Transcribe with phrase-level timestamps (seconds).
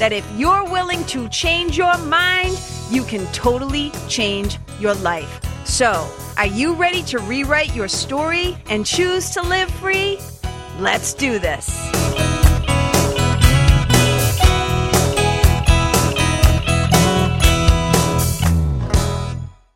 [0.00, 2.58] that if you're willing to change your mind,
[2.88, 5.40] you can totally change your life.
[5.66, 10.18] So, are you ready to rewrite your story and choose to live free?
[10.78, 11.68] Let's do this.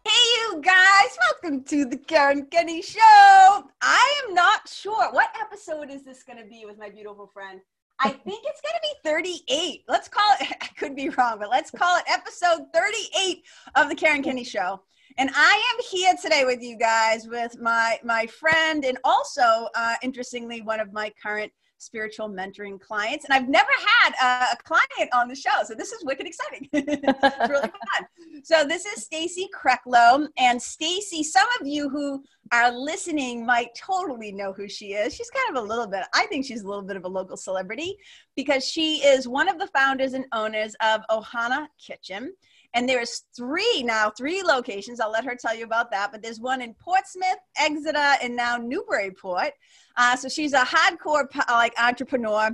[0.07, 3.69] Hey, you guys, welcome to the Karen Kenney Show.
[3.83, 7.61] I am not sure what episode is this going to be with my beautiful friend.
[8.01, 9.85] I think it's going to be 38.
[9.89, 13.43] Let's call it, I could be wrong, but let's call it episode 38
[13.77, 14.81] of the Karen Kenney Show.
[15.17, 19.95] And I am here today with you guys with my my friend and also, uh,
[20.03, 21.53] interestingly, one of my current
[21.85, 23.25] spiritual mentoring clients.
[23.25, 23.71] And I've never
[24.03, 24.15] had
[24.53, 26.69] a, client on the show, so this is wicked exciting.
[26.73, 28.09] it's really fun.
[28.43, 31.23] So this is Stacy Krecklow, and Stacy.
[31.23, 35.15] Some of you who are listening might totally know who she is.
[35.15, 36.05] She's kind of a little bit.
[36.15, 37.97] I think she's a little bit of a local celebrity
[38.37, 42.33] because she is one of the founders and owners of Ohana Kitchen.
[42.75, 45.01] And there's three now, three locations.
[45.01, 46.11] I'll let her tell you about that.
[46.13, 49.53] But there's one in Portsmouth, Exeter, and now Newburyport.
[49.97, 52.51] Uh, so she's a hardcore like entrepreneur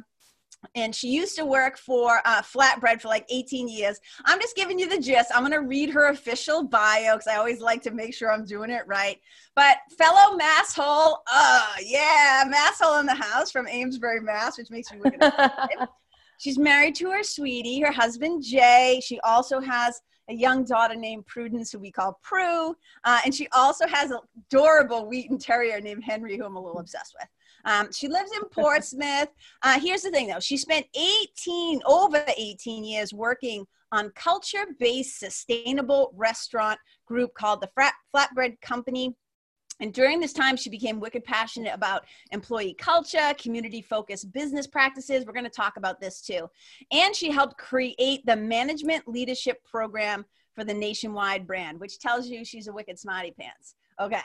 [0.74, 3.98] and she used to work for uh, Flatbread for like 18 years.
[4.24, 5.30] I'm just giving you the gist.
[5.34, 8.44] I'm going to read her official bio because I always like to make sure I'm
[8.44, 9.18] doing it right.
[9.54, 14.98] But fellow masshole, uh, yeah, masshole in the house from Amesbury, Mass, which makes me
[15.02, 15.22] wicked.
[16.38, 19.00] She's married to her sweetie, her husband Jay.
[19.04, 22.74] She also has a young daughter named Prudence, who we call Prue.
[23.04, 26.80] Uh, and she also has an adorable Wheaten Terrier named Henry, who I'm a little
[26.80, 27.28] obsessed with.
[27.64, 29.28] Um, she lives in Portsmouth.
[29.62, 35.18] Uh, here's the thing though, she spent 18, over 18 years working on culture based
[35.18, 39.14] sustainable restaurant group called the Flat, Flatbread Company.
[39.80, 45.24] And during this time, she became wicked passionate about employee culture, community focused business practices.
[45.24, 46.48] We're going to talk about this too.
[46.92, 50.24] And she helped create the management leadership program
[50.54, 53.74] for the nationwide brand, which tells you she's a wicked smarty pants.
[54.00, 54.20] Okay.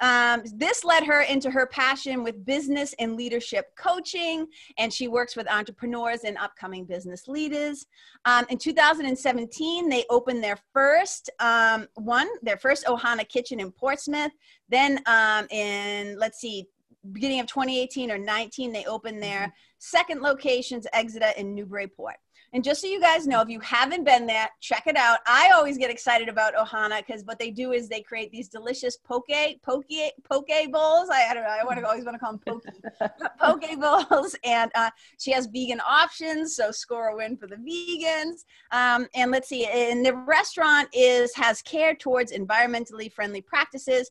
[0.00, 4.46] Um, this led her into her passion with business and leadership coaching,
[4.78, 7.86] and she works with entrepreneurs and upcoming business leaders.
[8.24, 14.32] Um, in 2017, they opened their first um, one, their first Ohana Kitchen in Portsmouth.
[14.68, 16.66] Then um, in, let's see,
[17.12, 19.50] beginning of 2018 or 19, they opened their mm-hmm.
[19.78, 22.16] second locations, Exeter in Newburyport.
[22.52, 25.20] And just so you guys know, if you haven't been there, check it out.
[25.26, 28.96] I always get excited about Ohana because what they do is they create these delicious
[28.96, 29.28] poke,
[29.62, 29.84] poke,
[30.28, 31.08] poke bowls.
[31.10, 31.56] I, I don't know.
[31.60, 32.64] I want to always want to call them poke,
[33.38, 34.36] poke bowls.
[34.44, 38.44] And uh, she has vegan options, so score a win for the vegans.
[38.72, 44.10] Um, and let's see, and the restaurant is has care towards environmentally friendly practices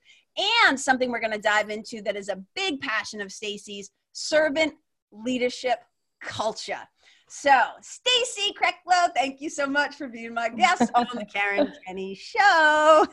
[0.67, 4.73] and something we're going to dive into that is a big passion of Stacy's servant
[5.11, 5.79] leadership
[6.21, 6.81] culture.
[7.29, 7.51] So,
[7.81, 13.05] Stacy Krecklow, thank you so much for being my guest on the Karen Kenney Show.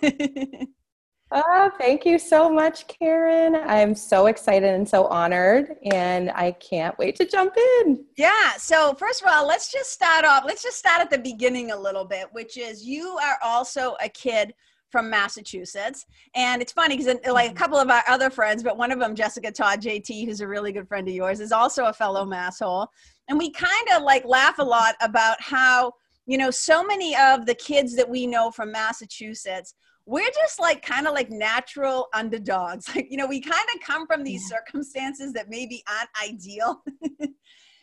[1.31, 3.55] Uh, thank you so much, Karen.
[3.67, 8.07] I'm so excited and so honored, and I can't wait to jump in.
[8.17, 8.53] Yeah.
[8.57, 10.45] So, first of all, let's just start off.
[10.47, 14.09] Let's just start at the beginning a little bit, which is you are also a
[14.09, 14.55] kid
[14.91, 16.07] from Massachusetts.
[16.35, 17.57] And it's funny because like a mm-hmm.
[17.59, 20.73] couple of our other friends, but one of them, Jessica Todd JT, who's a really
[20.73, 22.87] good friend of yours, is also a fellow masshole.
[23.29, 25.93] And we kind of like laugh a lot about how,
[26.27, 29.75] you know, so many of the kids that we know from Massachusetts,
[30.07, 32.89] we're just like kind of like natural underdogs.
[32.95, 36.83] Like, you know, we kind of come from these circumstances that maybe aren't ideal.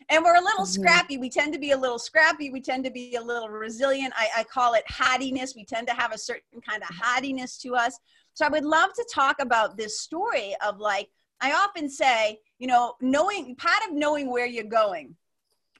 [0.08, 0.82] and we're a little mm-hmm.
[0.82, 1.18] scrappy.
[1.18, 2.50] We tend to be a little scrappy.
[2.50, 4.14] We tend to be a little resilient.
[4.16, 5.54] I, I call it hardiness.
[5.54, 7.98] We tend to have a certain kind of hardiness to us.
[8.32, 11.10] So I would love to talk about this story of like,
[11.40, 15.14] I often say, you know, knowing part of knowing where you're going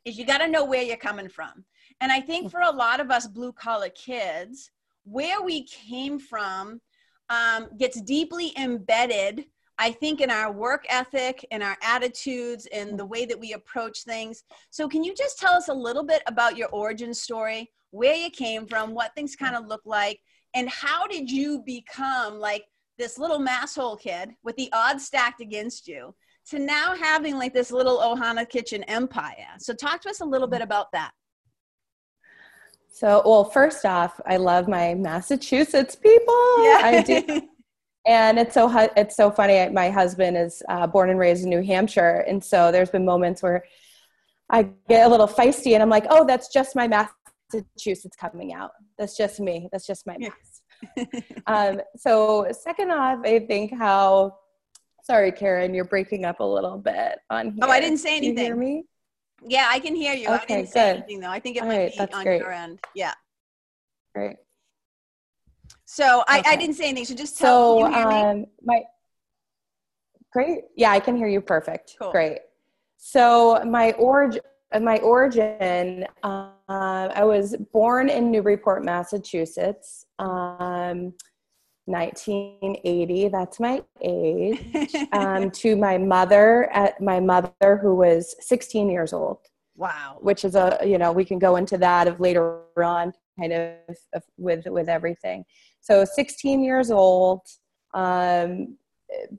[0.04, 1.64] is you got to know where you're coming from.
[2.00, 4.70] And I think for a lot of us blue collar kids,
[5.04, 6.80] where we came from
[7.30, 9.44] um, gets deeply embedded,
[9.78, 14.04] I think, in our work ethic, in our attitudes, in the way that we approach
[14.04, 14.44] things.
[14.70, 18.30] So, can you just tell us a little bit about your origin story, where you
[18.30, 20.20] came from, what things kind of look like,
[20.54, 22.64] and how did you become like
[22.98, 26.14] this little masshole kid with the odds stacked against you
[26.50, 29.56] to now having like this little Ohana Kitchen empire.
[29.58, 31.12] So talk to us a little bit about that.
[32.94, 36.64] So, well, first off, I love my Massachusetts people.
[36.64, 36.80] Yeah.
[36.82, 37.42] I do.
[38.06, 39.66] And it's so hu- it's so funny.
[39.70, 43.42] My husband is uh, born and raised in New Hampshire, and so there's been moments
[43.42, 43.64] where
[44.50, 48.72] I get a little feisty, and I'm like, "Oh, that's just my Massachusetts coming out.
[48.98, 49.70] That's just me.
[49.72, 51.08] That's just my Mass."
[51.46, 54.36] um, so, second off, I think how.
[55.04, 57.58] Sorry, Karen, you're breaking up a little bit on here.
[57.62, 58.58] Oh, I didn't say Do you hear anything.
[58.58, 58.84] me?
[59.46, 60.28] Yeah, I can hear you.
[60.30, 60.96] I Okay, didn't say good.
[60.96, 61.28] anything though.
[61.28, 62.38] I think it All might right, be that's on great.
[62.40, 62.78] your end.
[62.94, 63.12] Yeah.
[64.14, 64.36] Great.
[65.84, 67.04] So I, I didn't say anything.
[67.04, 67.94] So just tell So me?
[67.94, 68.82] um, my
[70.32, 71.96] great, yeah, I can hear you perfect.
[72.00, 72.10] Cool.
[72.10, 72.38] Great.
[72.96, 74.40] So my origin,
[74.80, 81.12] my origin, um, I was born in Newburyport, Massachusetts, um,
[81.86, 83.28] 1980.
[83.28, 84.60] That's my age.
[85.12, 89.38] Um, to my mother, at my mother who was 16 years old
[89.76, 90.18] wow.
[90.20, 93.74] which is a you know we can go into that of later on kind of,
[94.14, 95.44] of with with everything
[95.80, 97.40] so 16 years old
[97.94, 98.76] um,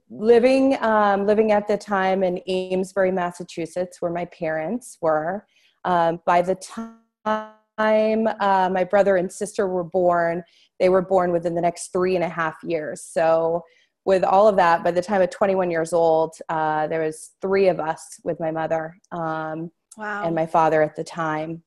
[0.10, 5.46] living um, living at the time in amesbury massachusetts where my parents were
[5.86, 10.44] um, by the time uh, my brother and sister were born
[10.80, 13.62] they were born within the next three and a half years so
[14.06, 17.68] with all of that by the time of 21 years old uh, there was three
[17.68, 20.26] of us with my mother um, Wow.
[20.26, 21.64] and my father at the time.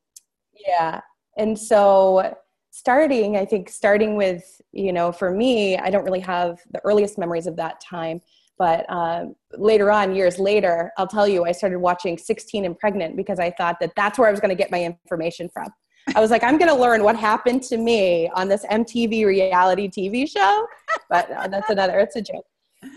[0.55, 1.01] Yeah.
[1.37, 2.37] And so
[2.71, 7.19] starting, I think starting with, you know, for me, I don't really have the earliest
[7.19, 8.21] memories of that time.
[8.59, 13.17] But um, later on, years later, I'll tell you, I started watching 16 and Pregnant
[13.17, 15.69] because I thought that that's where I was going to get my information from.
[16.15, 19.89] I was like, I'm going to learn what happened to me on this MTV reality
[19.89, 20.67] TV show.
[21.09, 22.45] But uh, that's another, it's a joke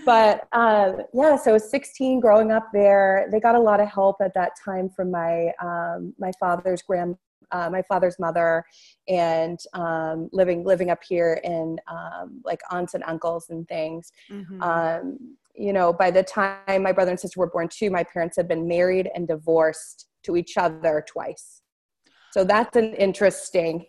[0.05, 4.33] but um, yeah so 16 growing up there they got a lot of help at
[4.33, 7.15] that time from my um, my father's grand
[7.51, 8.63] uh, my father's mother
[9.07, 14.61] and um, living living up here in um, like aunts and uncles and things Mhm.
[14.61, 15.17] um,
[15.55, 18.47] you know by the time my brother and sister were born too my parents had
[18.47, 21.60] been married and divorced to each other twice
[22.31, 23.85] so that's an interesting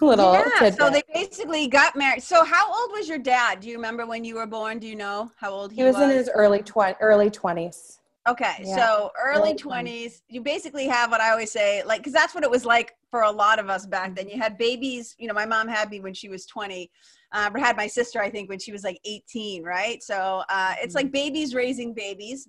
[0.00, 0.70] little yeah.
[0.70, 2.22] So they basically got married.
[2.22, 3.60] So how old was your dad?
[3.60, 4.78] Do you remember when you were born?
[4.78, 7.98] Do you know how old he, he was in his early 20 early 20s
[8.28, 12.34] Okay, Yeah, so early 20s, you basically have what I always say, like, because that's
[12.34, 14.28] what it was like for a lot of us back then.
[14.28, 16.90] You had babies, you know, my mom had me when she was 20,
[17.32, 20.02] uh, or had my sister, I think, when she was like 18, right?
[20.02, 22.48] So uh, it's like babies raising babies.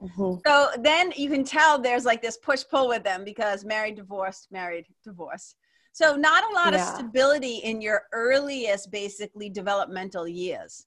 [0.00, 0.40] Mhm.
[0.46, 4.48] So then you can tell there's like this push pull with them because married, divorced,
[4.50, 5.56] married, divorced.
[5.92, 10.86] So not a lot of stability in your earliest, basically, developmental years.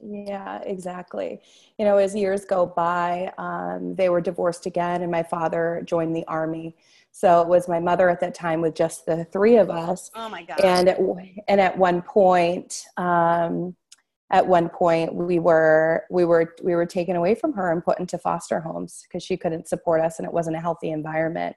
[0.00, 1.40] Yeah, exactly.
[1.76, 6.16] You know, as years go by, um, they were divorced again, and my father joined
[6.16, 6.76] the army.
[7.10, 10.10] So it was my mother at that time with just the three of us.
[10.14, 10.60] Oh my God.
[10.60, 10.98] And at,
[11.48, 13.76] and at one point, um,
[14.30, 17.98] at one point, we were we were we were taken away from her and put
[17.98, 21.56] into foster homes because she couldn't support us, and it wasn't a healthy environment.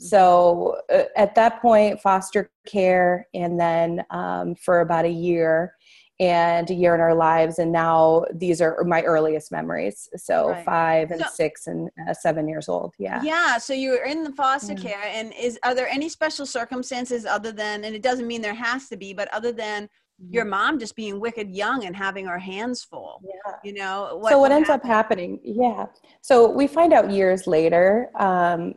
[0.00, 5.74] So uh, at that point, foster care, and then um, for about a year,
[6.20, 10.08] and a year in our lives, and now these are my earliest memories.
[10.16, 10.64] So Right.
[10.64, 12.94] five and So- six and uh, seven years old.
[12.98, 13.22] Yeah.
[13.22, 14.90] Yeah, so you were in the foster Yeah.
[14.90, 18.54] care, and is are there any special circumstances other than, and it doesn't mean there
[18.54, 19.88] has to be, but other than
[20.30, 23.52] your mom just being wicked young and having her hands full, Yeah.
[23.64, 24.20] you know?
[24.28, 24.90] so what ends happened?
[24.90, 25.86] up happening yeah
[26.20, 28.74] so we find out years later um,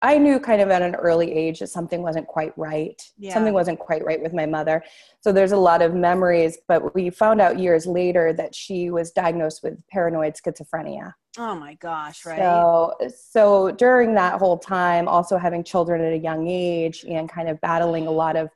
[0.00, 3.34] i knew kind of at an early age that something wasn't quite right Yeah.
[3.34, 4.82] something wasn't quite right with my mother
[5.20, 9.10] so there's a lot of memories but we found out years later that she was
[9.10, 12.38] diagnosed with paranoid schizophrenia Oh my gosh, right?
[12.38, 17.48] so so during that whole time also having children at a young age and kind
[17.48, 18.48] of battling a lot of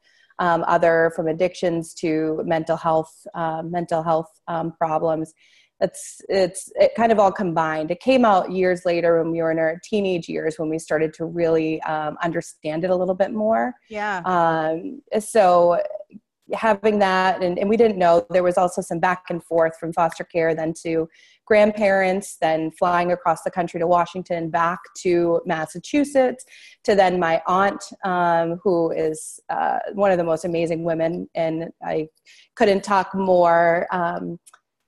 [0.42, 5.32] um, other from addictions to mental health uh, mental health um, problems.
[5.80, 7.92] It's it's it kind of all combined.
[7.92, 11.14] It came out years later when we were in our teenage years when we started
[11.14, 13.72] to really um, understand it a little bit more.
[13.88, 14.20] Yeah.
[14.25, 15.80] um, so
[16.52, 18.26] having that and, and we didn't know.
[18.30, 21.09] There was also some back and forth from foster care then to
[21.44, 26.44] grandparents then flying across the country to washington back to massachusetts
[26.85, 31.68] to then my aunt um, who is uh, one of the most amazing women and
[31.85, 32.06] i
[32.54, 34.38] couldn't talk more um,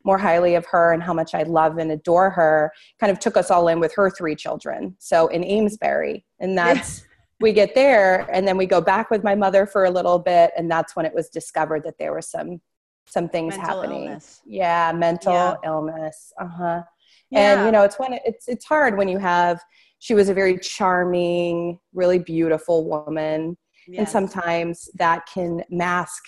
[0.05, 3.37] more highly of her and how much i love and adore her kind of took
[3.37, 4.95] us all in with her three children.
[4.99, 7.05] So in amesbury and that's
[7.45, 10.51] we get there and then we go back with my mother for a little bit
[10.57, 12.61] and that's when it was discovered that there were some
[13.07, 14.41] some things Mental happening illness.
[14.47, 15.57] yeah mental Yeah.
[15.65, 16.83] illness uh-huh
[17.31, 17.41] Yeah.
[17.59, 19.61] and you know it's when it, it's it's hard when you have
[19.99, 23.99] she was a very charming really beautiful woman yes.
[23.99, 26.23] and sometimes that can mask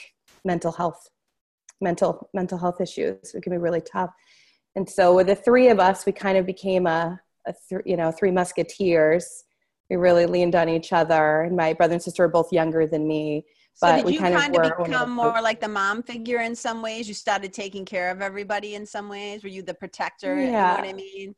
[0.44, 1.02] mental health
[1.80, 4.10] mental mental health issues it can be really tough
[4.76, 7.96] and so with the three of us we kind of became a, a th- you
[7.96, 9.44] know three musketeers
[9.90, 11.42] we really leaned on each other.
[11.42, 13.44] And my brother and sister are both younger than me
[13.76, 16.80] so but did you kind, kind of, become more like the mom figure in some
[16.80, 17.06] ways?
[17.08, 19.42] You started taking care of everybody in some ways?
[19.42, 20.34] Were you the protector?
[20.34, 20.46] Yeah.
[20.46, 21.34] you know what i mean?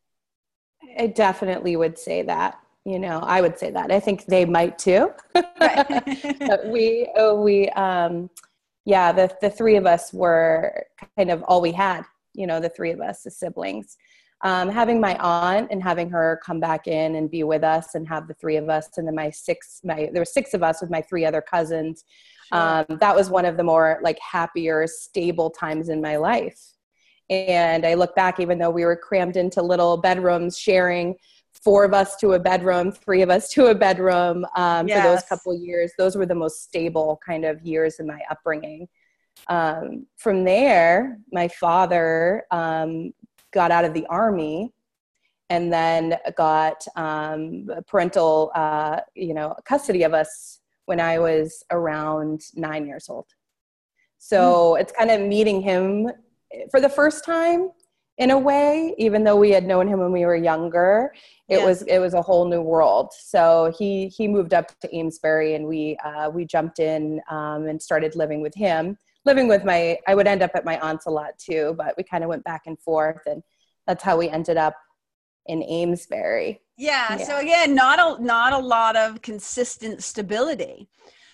[0.97, 3.91] I definitely would say that you know i would say that.
[3.91, 5.11] I think they might too.
[5.59, 8.31] But we oh, we um
[8.85, 10.87] yeah the the three of us were
[11.17, 12.03] kind of all we had
[12.35, 13.97] you know the three of us the siblings
[14.43, 18.07] um, having my aunt and having her come back in and be with us and
[18.09, 20.81] have the three of us and then my six my there were six of us
[20.81, 22.05] with my three other cousins
[22.53, 22.59] sure.
[22.59, 26.61] um, that was one of the more like happier stable times in my life
[27.31, 31.17] and i look back even though we were crammed into little bedrooms sharing
[31.63, 35.03] four of us to a bedroom, three of us to a bedroom um, yes.
[35.03, 35.93] for those couple years.
[35.99, 38.89] Those were the most stable kind of years in my upbringing.
[39.49, 43.13] Um, from there, my father um,
[43.53, 44.73] got out of the army
[45.51, 52.43] and then got um, parental, uh, you know, custody of us when I was around
[52.55, 53.27] nine years old.
[54.19, 54.81] So mm.
[54.81, 56.11] it's kind of meeting him
[56.71, 57.71] for the first time
[58.19, 61.13] in a way even though we had known him when we were younger
[61.49, 65.55] it was it was a whole new world so he he moved up to amesbury
[65.55, 69.99] and we uh, we jumped in um, and started living with him living with my
[70.07, 72.45] i would end up at my aunt's a lot too but we kind of went
[72.45, 73.43] back and forth and
[73.87, 74.75] that's how we ended up
[75.49, 76.61] in amesbury.
[76.77, 77.25] Yeah, yeah.
[77.25, 80.89] so again not a not a lot of consistent stability.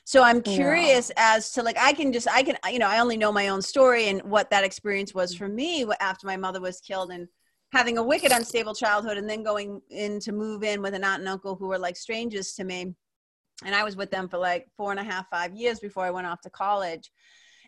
[0.06, 3.16] So i'm curious as to like i can just i can you know i only
[3.16, 6.80] know my own story and what that experience was for me after my mother was
[6.80, 7.26] killed and
[7.72, 11.20] having a wicked unstable childhood and then going in to move in with an aunt
[11.20, 12.94] and uncle who were like strangers to me.
[13.64, 16.10] And i was with them for like four and a half five years before i
[16.10, 17.10] went off to college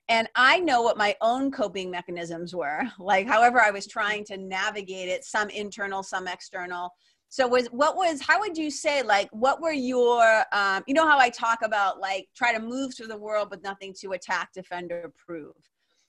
[0.09, 4.37] and i know what my own coping mechanisms were like however i was trying to
[4.37, 6.91] navigate it some internal some external.
[7.29, 11.07] So was what was how would you say like what were your um, you know
[11.07, 14.53] how i talk about like try to move through the world but nothing to attack
[14.55, 15.57] defend or prove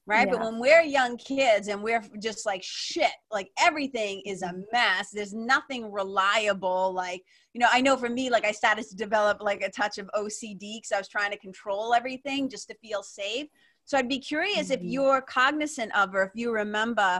[0.05, 0.27] right?
[0.27, 0.35] Yeah.
[0.37, 5.09] but when we're young kids and we're just like shit like everything is a mess.
[5.11, 7.23] There's nothing reliable like
[7.57, 10.07] you know i know for me like i started to develop like a touch of
[10.15, 13.47] ocd because i was trying to control everything just to feel safe
[13.87, 14.73] so i'd be curious mm-hmm.
[14.73, 17.19] if you're cognizant of or if you remember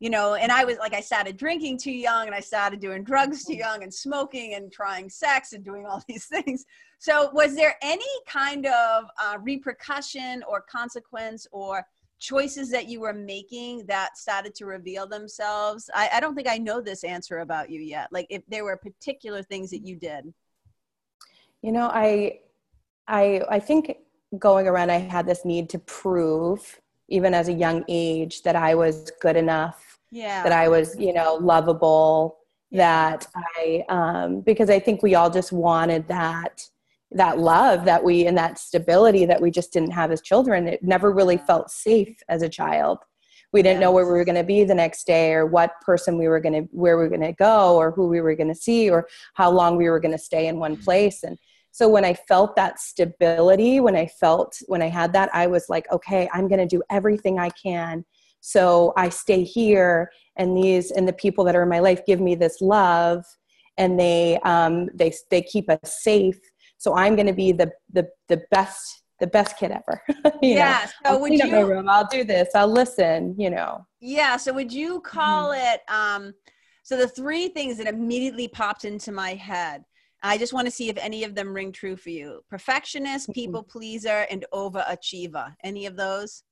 [0.00, 3.04] you know, and I was like, I started drinking too young and I started doing
[3.04, 6.66] drugs too young and smoking and trying sex and doing all these things.
[6.98, 11.86] So, was there any kind of uh, repercussion or consequence or
[12.18, 15.88] choices that you were making that started to reveal themselves?
[15.94, 18.08] I, I don't think I know this answer about you yet.
[18.12, 20.32] Like, if there were particular things that you did.
[21.62, 22.40] You know, I,
[23.08, 23.96] I, I think
[24.38, 28.74] going around, I had this need to prove even as a young age that I
[28.74, 30.42] was good enough, yeah.
[30.42, 32.38] that I was, you know, lovable,
[32.70, 33.10] yeah.
[33.10, 36.66] that I, um, because I think we all just wanted that,
[37.10, 40.66] that love that we, and that stability that we just didn't have as children.
[40.66, 42.98] It never really felt safe as a child.
[43.52, 43.82] We didn't yes.
[43.82, 46.40] know where we were going to be the next day or what person we were
[46.40, 48.90] going to, where we were going to go or who we were going to see
[48.90, 51.22] or how long we were going to stay in one place.
[51.22, 51.38] And,
[51.74, 55.66] so when i felt that stability when i felt when i had that i was
[55.68, 58.04] like okay i'm going to do everything i can
[58.40, 62.20] so i stay here and these and the people that are in my life give
[62.20, 63.24] me this love
[63.76, 66.38] and they um they they keep us safe
[66.78, 70.02] so i'm going to be the the the best the best kid ever.
[70.42, 70.80] yeah.
[70.80, 70.86] Know?
[70.86, 71.46] So I'll would you?
[71.46, 71.88] My room.
[71.88, 72.48] I'll do this.
[72.52, 73.34] I'll listen.
[73.38, 73.86] You know.
[74.00, 74.36] Yeah.
[74.36, 75.74] So would you call mm-hmm.
[75.74, 75.80] it?
[75.88, 76.34] Um,
[76.82, 79.84] so the three things that immediately popped into my head
[80.24, 82.40] I just want to see if any of them ring true for you.
[82.48, 85.54] Perfectionist, people pleaser, and overachiever.
[85.62, 86.42] Any of those?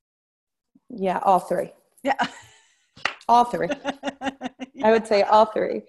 [0.90, 1.70] Yeah, all three.
[2.02, 2.14] Yeah.
[3.28, 3.68] all three.
[3.70, 4.28] yeah.
[4.84, 5.82] I would say all three.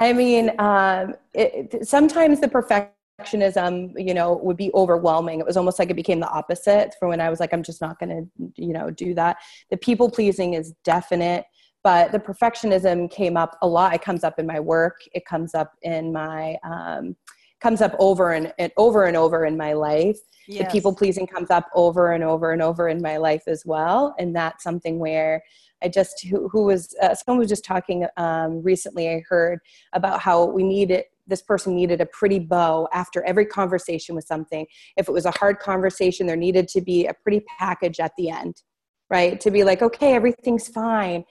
[0.00, 5.38] I mean, um, it, sometimes the perfectionism, you know, would be overwhelming.
[5.38, 7.80] It was almost like it became the opposite for when I was like, I'm just
[7.80, 9.36] not going to, you know, do that.
[9.70, 11.44] The people pleasing is definite
[11.84, 13.94] but the perfectionism came up a lot.
[13.94, 14.96] It comes up in my work.
[15.12, 17.16] It comes up in my um,
[17.60, 20.18] comes up over and, and over and over in my life.
[20.46, 20.64] Yes.
[20.64, 24.14] the people pleasing comes up over and over and over in my life as well.
[24.18, 25.42] And that's something where
[25.82, 29.60] i just who, who was uh, someone was just talking um, recently i heard
[29.92, 34.66] about how we needed this person needed a pretty bow after every conversation with something.
[34.96, 38.30] If it was a hard conversation there needed to be a pretty package at the
[38.30, 38.62] end
[39.10, 39.40] right?
[39.40, 41.24] To be like okay everything's fine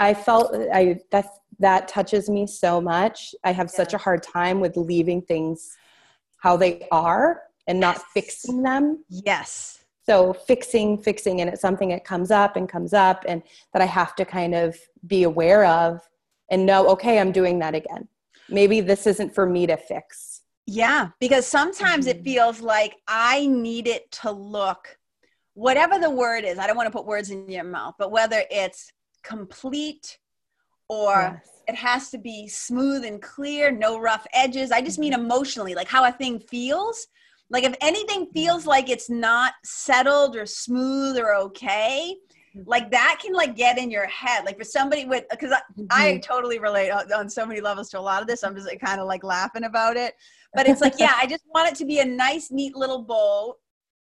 [0.00, 1.26] I felt I that
[1.60, 3.34] that touches me so much.
[3.44, 3.76] I have yeah.
[3.76, 5.76] such a hard time with leaving things
[6.38, 9.04] how they are and not fixing them.
[9.08, 9.84] Yes.
[10.06, 13.42] So fixing, fixing, and it's something that comes up and comes up and
[13.74, 14.76] that I have to kind of
[15.06, 16.00] be aware of
[16.50, 18.08] and know, okay, I'm doing that again.
[18.48, 20.40] Maybe this isn't for me to fix.
[20.66, 22.20] Yeah, because sometimes mm-hmm.
[22.20, 24.96] it feels like I need it to look
[25.54, 26.58] whatever the word is.
[26.58, 28.90] I don't want to put words in your mouth, but whether it's
[29.22, 30.18] complete
[30.90, 31.62] or yes.
[31.68, 34.72] it has to be smooth and clear, no rough edges.
[34.72, 35.22] I just mean mm-hmm.
[35.22, 37.06] emotionally, like how a thing feels.
[37.48, 42.16] Like if anything feels like it's not settled or smooth or okay,
[42.66, 44.44] like that can like get in your head.
[44.44, 45.86] Like for somebody with, because I, mm-hmm.
[45.90, 48.42] I, totally relate on, on, so many levels to a lot of this.
[48.42, 50.16] I'm just like, kind of like laughing about it.
[50.54, 53.56] But it's like, yeah, I just want it to be a nice, neat little bow.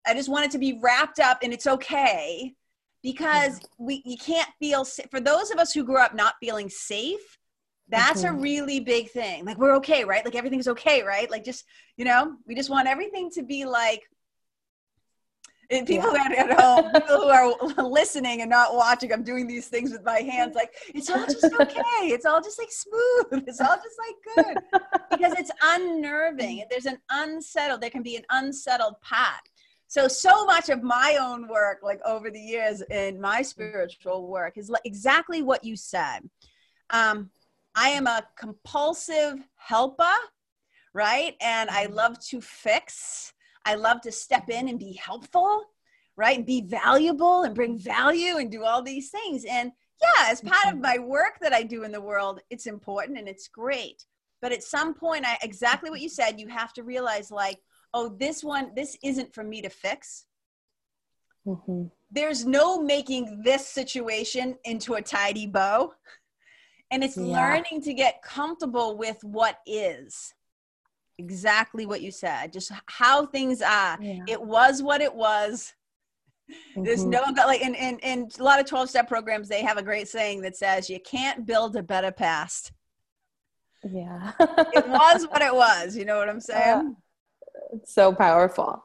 [0.06, 2.54] I just want it to be wrapped up and it's okay
[3.02, 7.38] because we you can't feel for those of us who grew up not feeling safe
[7.88, 8.36] that's mm-hmm.
[8.36, 9.44] a really big thing.
[9.44, 10.24] Like we're okay, right?
[10.24, 11.30] Like everything's okay, right?
[11.30, 11.64] Like just,
[11.96, 14.02] you know, we just want everything to be like
[15.70, 16.44] and people yeah.
[16.44, 20.20] at home, people who are listening and not watching, I'm doing these things with my
[20.20, 22.02] hands, like it's all just okay.
[22.02, 23.44] It's all just like smooth.
[23.48, 26.64] It's all just like good because it's unnerving.
[26.70, 27.80] There's an unsettled.
[27.80, 29.42] There can be an unsettled path.
[29.96, 34.58] So so much of my own work, like over the years in my spiritual work,
[34.58, 36.20] is like exactly what you said.
[36.90, 37.30] Um,
[37.74, 40.04] I am a compulsive helper,
[40.92, 41.34] right?
[41.40, 41.94] And I mm-hmm.
[41.94, 43.32] love to fix.
[43.64, 45.64] I love to step in and be helpful,
[46.14, 46.36] right?
[46.36, 49.46] And be valuable and bring value and do all these things.
[49.46, 49.72] And
[50.02, 50.82] yeah, as part of mm-hmm.
[50.82, 54.04] my work that I do in the world, it's important and it's great.
[54.42, 57.56] But at some point, I exactly what you said, you have to realize like,
[57.96, 60.26] oh, this one, this isn't for me to fix.
[61.46, 61.84] Mm-hmm.
[62.10, 65.92] There's no making this situation into a tidy bow
[66.90, 67.24] and it's yeah.
[67.24, 70.34] learning to get comfortable with what is
[71.18, 74.22] exactly what you said just how things are yeah.
[74.28, 75.72] it was what it was
[76.50, 76.84] mm-hmm.
[76.84, 79.82] there's no like in, in in a lot of 12 step programs they have a
[79.82, 82.72] great saying that says you can't build a better past
[83.90, 87.00] yeah it was what it was you know what i'm saying uh,
[87.72, 88.84] it's so powerful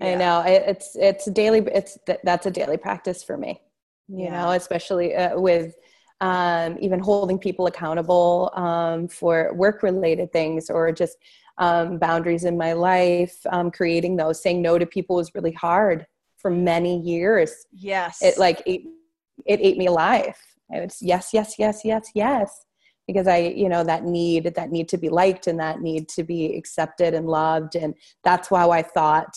[0.00, 0.06] yeah.
[0.06, 3.60] i know it's it's daily it's that's a daily practice for me
[4.08, 4.30] you yeah.
[4.30, 5.74] know especially uh, with
[6.20, 11.18] um, even holding people accountable um, for work related things or just
[11.58, 14.42] um, boundaries in my life, um, creating those.
[14.42, 16.06] Saying no to people was really hard
[16.38, 17.66] for many years.
[17.72, 18.22] Yes.
[18.22, 18.82] It like, it,
[19.46, 20.36] it ate me alive.
[20.70, 22.66] It's yes, yes, yes, yes, yes.
[23.06, 26.22] Because I, you know, that need, that need to be liked and that need to
[26.22, 27.74] be accepted and loved.
[27.74, 29.36] And that's how I thought,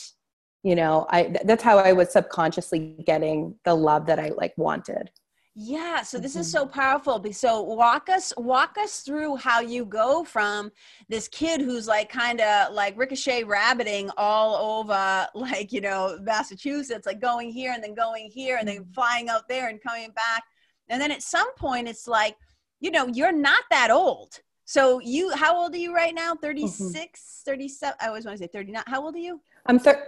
[0.63, 5.09] you know, I, that's how I was subconsciously getting the love that I like wanted.
[5.57, 6.41] Yeah, so this mm-hmm.
[6.41, 7.23] is so powerful.
[7.31, 10.69] So walk us walk us through how you go from
[11.07, 17.05] this kid who's like kind of like ricochet rabbiting all over like, you know, Massachusetts,
[17.05, 18.91] like going here and then going here and then mm-hmm.
[18.91, 20.43] flying out there and coming back.
[20.89, 22.35] And then at some point it's like,
[22.79, 24.39] you know, you're not that old.
[24.65, 26.35] So you how old are you right now?
[26.35, 27.51] 36, mm-hmm.
[27.51, 27.95] 37?
[28.01, 28.83] I always want to say 39.
[28.87, 29.41] How old are you?
[29.67, 29.99] I'm 30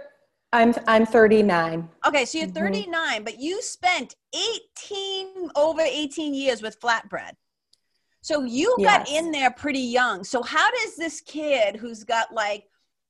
[0.52, 1.88] I'm I'm 39.
[2.06, 3.24] Okay, so you're 39, mm-hmm.
[3.24, 4.16] but you spent
[4.80, 7.32] 18 over 18 years with flatbread.
[8.22, 8.98] So you yes.
[8.98, 10.24] got in there pretty young.
[10.24, 12.64] So how does this kid who's got like,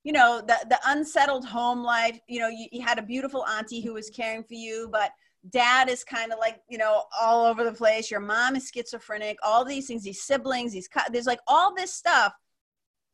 [0.05, 3.81] you know, the the unsettled home life, you know, you, you had a beautiful auntie
[3.81, 5.13] who was caring for you, but
[5.51, 8.11] dad is kind of like, you know, all over the place.
[8.11, 12.33] Your mom is schizophrenic, all these things, these siblings, these there's like all this stuff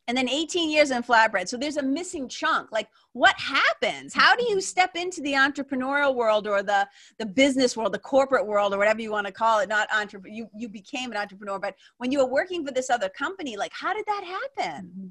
[0.07, 1.49] and then 18 years in flatbread.
[1.49, 2.71] So there's a missing chunk.
[2.73, 4.13] Like what happens?
[4.13, 6.87] How do you step into the entrepreneurial world or the
[7.19, 9.69] the business world, the corporate world or whatever you want to call it?
[9.69, 10.35] Not entrepreneur.
[10.35, 13.73] You you became an entrepreneur, but when you were working for this other company, like
[13.73, 14.87] how did that happen?
[14.87, 15.07] Mm-hmm.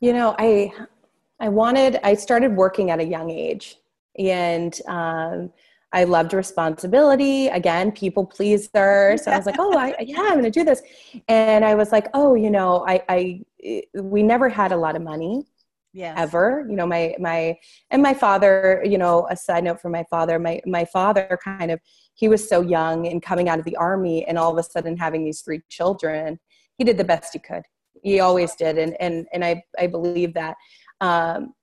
[0.00, 0.72] You know, I
[1.38, 3.76] I wanted I started working at a young age
[4.18, 5.52] and um
[5.92, 7.48] I loved responsibility.
[7.48, 9.16] Again, people pleaser.
[9.16, 10.82] So I was like, oh, I, yeah, I'm going to do this.
[11.28, 15.02] And I was like, oh, you know, I, I, we never had a lot of
[15.02, 15.44] money.
[15.92, 16.14] Yeah.
[16.16, 17.58] Ever, you know, my my
[17.90, 21.72] and my father, you know, a side note for my father, my my father kind
[21.72, 21.80] of
[22.14, 24.96] he was so young and coming out of the army and all of a sudden
[24.96, 26.38] having these three children,
[26.78, 27.62] he did the best he could.
[28.04, 30.54] He always did, and and and I I believe that.
[31.00, 31.54] Um,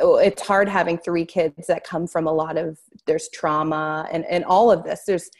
[0.00, 4.44] it's hard having three kids that come from a lot of there's trauma and and
[4.44, 5.04] all of this.
[5.06, 5.30] There's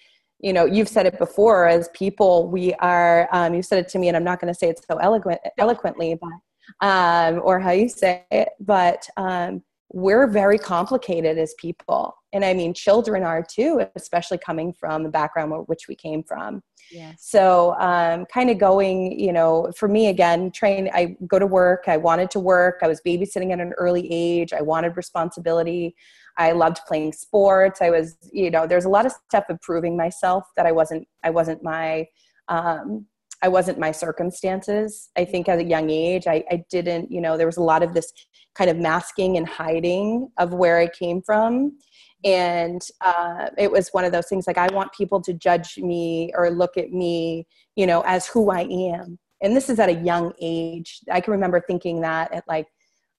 [0.41, 3.99] you know you've said it before as people we are um, you said it to
[3.99, 7.71] me and i'm not going to say it so eloquent eloquently but um, or how
[7.71, 13.43] you say it but um, we're very complicated as people and i mean children are
[13.43, 17.17] too especially coming from the background which we came from yes.
[17.19, 21.85] so um, kind of going you know for me again train i go to work
[21.87, 25.95] i wanted to work i was babysitting at an early age i wanted responsibility
[26.37, 29.97] i loved playing sports i was you know there's a lot of stuff of proving
[29.97, 32.07] myself that i wasn't i wasn't my
[32.49, 33.07] um,
[33.43, 35.11] I wasn't my circumstances.
[35.17, 37.83] I think at a young age, I, I didn't, you know, there was a lot
[37.83, 38.13] of this
[38.55, 41.79] kind of masking and hiding of where I came from.
[42.25, 46.33] And uh, it was one of those things like, I want people to judge me
[46.35, 47.47] or look at me,
[47.77, 49.19] you know, as who I am.
[49.41, 50.99] And this is at a young age.
[51.13, 52.67] I can remember thinking that at like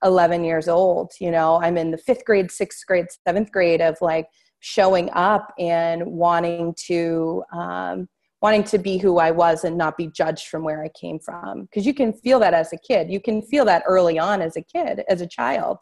[0.04, 3.98] 11 years old, you know, I'm in the fifth grade, sixth grade, seventh grade of
[4.02, 4.28] like
[4.60, 8.10] showing up and wanting to, um,
[8.42, 11.64] wanting to be who I was and not be judged from where I came from.
[11.64, 13.10] Because you can feel that as a kid.
[13.10, 15.78] You can feel that early on as a kid, as a child.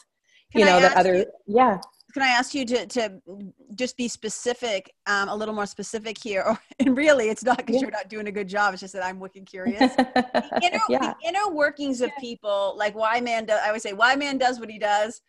[0.52, 1.78] Can you know, that other, you, yeah.
[2.14, 3.20] Can I ask you to, to
[3.76, 6.44] just be specific, um, a little more specific here?
[6.48, 7.82] Or, and really, it's not because yeah.
[7.82, 8.74] you're not doing a good job.
[8.74, 9.96] It's just that I'm wicked curious.
[9.96, 11.00] the, inner, yeah.
[11.00, 14.60] the inner workings of people, like why man does, I would say, why man does
[14.60, 15.22] what he does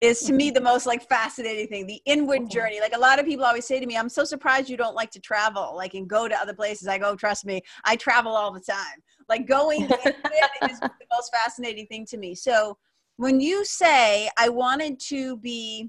[0.00, 2.48] is to me the most like fascinating thing the inward mm-hmm.
[2.48, 2.80] journey.
[2.80, 5.10] Like a lot of people always say to me i'm so surprised you don't like
[5.12, 6.88] to travel like and go to other places.
[6.88, 9.02] I go trust me i travel all the time.
[9.28, 12.34] Like going is the most fascinating thing to me.
[12.34, 12.76] So
[13.16, 15.88] when you say i wanted to be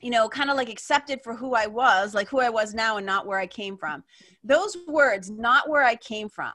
[0.00, 2.96] you know kind of like accepted for who i was like who i was now
[2.96, 4.04] and not where i came from
[4.44, 6.52] those words not where i came from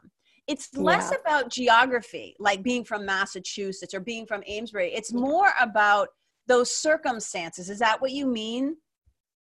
[0.50, 1.20] it's less yeah.
[1.20, 4.92] about geography like being from massachusetts or being from amesbury.
[4.92, 6.10] It's more about
[6.50, 7.70] those circumstances.
[7.70, 8.76] Is that what you mean?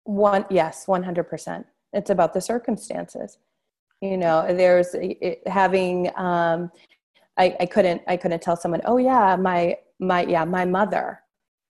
[0.04, 1.64] One, yes, 100%.
[1.92, 3.38] It's about the circumstances.
[4.00, 6.70] You know, there's it, having, um,
[7.36, 11.20] I, I couldn't, I couldn't tell someone, oh yeah, my, my, yeah, my mother,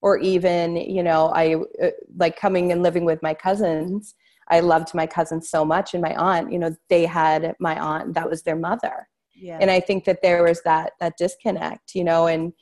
[0.03, 4.15] or even, you know, I uh, like coming and living with my cousins.
[4.49, 8.15] I loved my cousins so much and my aunt, you know, they had my aunt,
[8.15, 9.09] that was their mother.
[9.35, 9.59] Yeah.
[9.61, 12.53] And I think that there was that, that disconnect, you know, and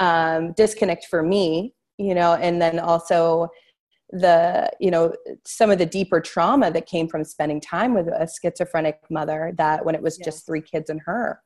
[0.00, 3.48] um, disconnect for me you know and then also
[4.10, 5.12] the you know
[5.44, 9.84] some of the deeper trauma that came from spending time with a schizophrenic mother that
[9.84, 10.26] when it was yes.
[10.26, 11.40] just three kids and her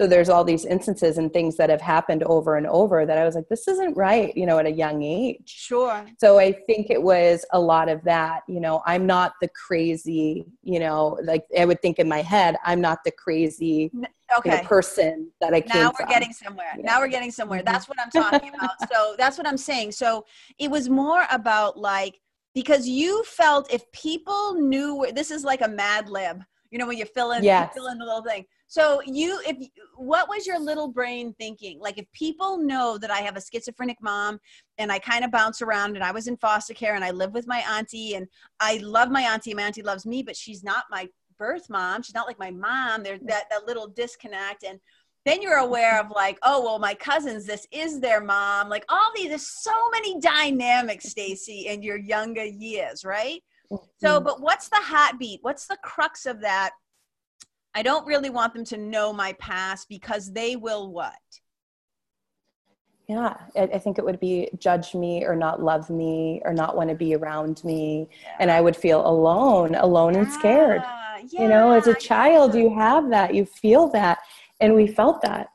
[0.00, 3.24] so there's all these instances and things that have happened over and over that i
[3.24, 6.88] was like this isn't right you know at a young age sure so i think
[6.88, 11.44] it was a lot of that you know i'm not the crazy you know like
[11.58, 13.90] i would think in my head i'm not the crazy
[14.38, 14.50] okay.
[14.50, 16.08] You know, person that I came Now we're from.
[16.08, 16.72] getting somewhere.
[16.76, 16.84] Yeah.
[16.84, 17.58] Now we're getting somewhere.
[17.58, 17.72] Mm-hmm.
[17.72, 18.70] That's what I'm talking about.
[18.92, 19.90] so that's what I'm saying.
[19.90, 20.24] So
[20.56, 22.20] it was more about like
[22.54, 26.98] because you felt if people knew this is like a mad lib, you know, when
[26.98, 27.70] you fill in yes.
[27.74, 28.44] you fill in the little thing.
[28.66, 31.80] So you if what was your little brain thinking?
[31.80, 34.38] Like if people know that I have a schizophrenic mom
[34.78, 37.32] and I kind of bounce around and I was in foster care and I live
[37.32, 38.26] with my auntie and
[38.60, 42.02] I love my auntie, my auntie loves me, but she's not my birth mom.
[42.02, 43.02] She's not like my mom.
[43.02, 44.62] There's that, that little disconnect.
[44.62, 44.78] And
[45.26, 48.68] then you're aware of like, oh, well, my cousins, this is their mom.
[48.68, 53.42] Like all these, there's so many dynamics, Stacy, in your younger years, right?
[53.70, 54.24] So, mm-hmm.
[54.24, 55.40] but what's the heartbeat?
[55.42, 56.70] What's the crux of that?
[57.74, 61.14] I don't really want them to know my past because they will what?
[63.10, 66.90] yeah I, think it would be judge me or not love me or not want
[66.90, 68.36] to be around me yeah.
[68.38, 71.42] and i would feel alone alone and scared yeah.
[71.42, 74.18] you know as a child you have that you feel that
[74.60, 75.48] and we felt that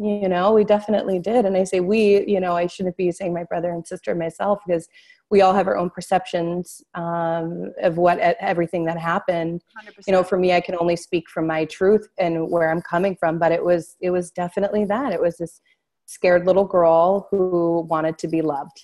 [0.00, 3.34] you know we definitely did and i say we you know i shouldn't be saying
[3.34, 4.88] my brother and sister and myself because
[5.30, 10.06] we all have our own perceptions um, of what everything that happened 100%.
[10.06, 13.16] you know for me i can only speak from my truth and where i'm coming
[13.16, 15.60] from but it was it was definitely that it was this
[16.08, 18.82] scared little girl who wanted to be loved.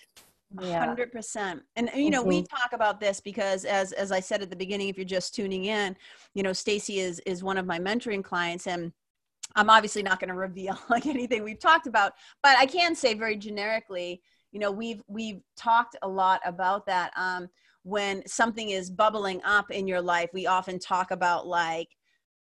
[0.60, 0.94] Yeah.
[0.94, 2.28] 100% and you know mm-hmm.
[2.28, 5.34] we talk about this because as as i said at the beginning if you're just
[5.34, 5.96] tuning in
[6.34, 8.92] you know stacy is is one of my mentoring clients and
[9.56, 12.12] i'm obviously not going to reveal like anything we've talked about
[12.42, 14.20] but i can say very generically
[14.52, 17.48] you know we've we've talked a lot about that um
[17.82, 21.88] when something is bubbling up in your life we often talk about like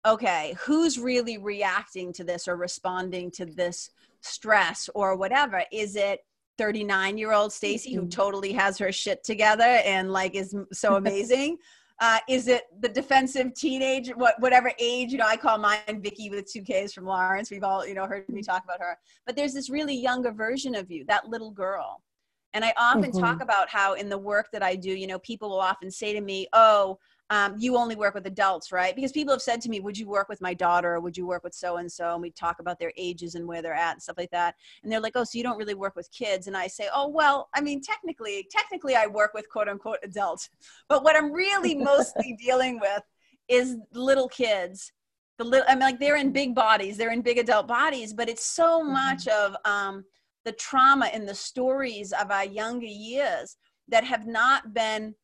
[0.06, 5.64] okay who's really reacting to this or responding to this stress or whatever?
[5.72, 6.20] Is it
[6.58, 11.56] 39 year old stacy who totally has her shit together and like is so amazing
[12.00, 16.30] uh, is it the defensive teenage what whatever age you know i call mine vicky
[16.30, 17.50] with two k's from lawrence.
[17.50, 18.96] We've all you know heard me talk about her.
[19.26, 22.02] But there's this really younger version of you that little girl.
[22.54, 23.20] And i often mm-hmm.
[23.20, 26.12] talk about how in the work that i do you know people will often say
[26.12, 26.98] to me oh
[27.30, 28.94] um, you only work with adults, right?
[28.94, 30.96] Because people have said to me, "Would you work with my daughter?
[30.96, 33.46] Or would you work with so and so?" And we talk about their ages and
[33.46, 34.56] where they're at and stuff like that.
[34.82, 37.08] And they're like, "Oh, so you don't really work with kids?" And I say, "Oh,
[37.08, 40.50] well, I mean, technically, technically, I work with quote unquote adults,
[40.88, 43.02] but what I'm really mostly dealing with
[43.48, 44.92] is little kids."
[45.38, 48.28] The little, I mean, like they're in big bodies, they're in big adult bodies, but
[48.28, 48.92] it's so mm-hmm.
[48.92, 50.04] much of um,
[50.44, 53.56] the trauma in the stories of our younger years
[53.88, 55.14] that have not been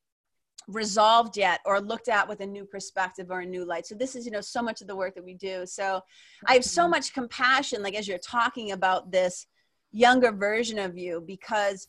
[0.67, 3.87] resolved yet or looked at with a new perspective or a new light.
[3.87, 5.65] So this is you know so much of the work that we do.
[5.67, 6.01] So
[6.47, 6.93] i have so mm-hmm.
[6.93, 9.47] much compassion like as you're talking about this
[9.93, 11.87] younger version of you because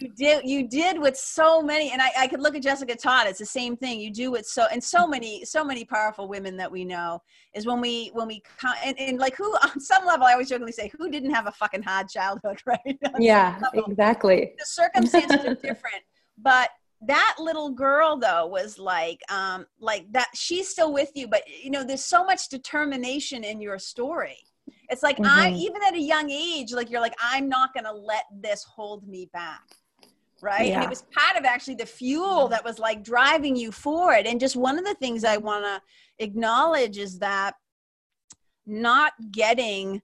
[0.00, 3.26] you did you did with so many and I, I could look at jessica todd
[3.26, 4.00] it's the same thing.
[4.00, 7.20] You do with so and so many so many powerful women that we know
[7.54, 8.42] is when we when we
[8.84, 11.52] and, and like who on some level i always jokingly say who didn't have a
[11.52, 12.98] fucking hard childhood right?
[13.18, 14.52] Yeah exactly.
[14.58, 16.02] The circumstances are different
[16.38, 16.70] but
[17.02, 21.70] that little girl though was like um like that she's still with you but you
[21.70, 24.36] know there's so much determination in your story
[24.90, 25.40] it's like mm-hmm.
[25.40, 29.06] i even at a young age like you're like i'm not gonna let this hold
[29.08, 29.62] me back
[30.42, 30.74] right yeah.
[30.74, 34.38] and it was part of actually the fuel that was like driving you forward and
[34.38, 35.80] just one of the things i want to
[36.22, 37.54] acknowledge is that
[38.66, 40.02] not getting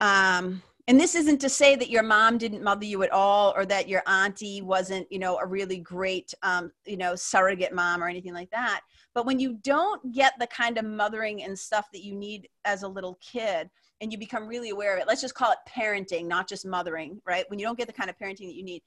[0.00, 3.64] um and this isn't to say that your mom didn't mother you at all or
[3.64, 8.08] that your auntie wasn't you know a really great um, you know surrogate mom or
[8.08, 8.80] anything like that.
[9.14, 12.82] But when you don't get the kind of mothering and stuff that you need as
[12.82, 16.26] a little kid and you become really aware of it let's just call it parenting
[16.26, 17.44] not just mothering right?
[17.48, 18.82] When you don't get the kind of parenting that you need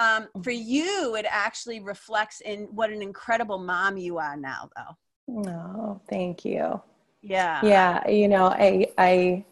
[0.00, 4.96] um, for you it actually reflects in what an incredible mom you are now though.
[5.28, 6.82] No thank you.
[7.22, 7.60] Yeah.
[7.64, 9.44] Yeah you know i i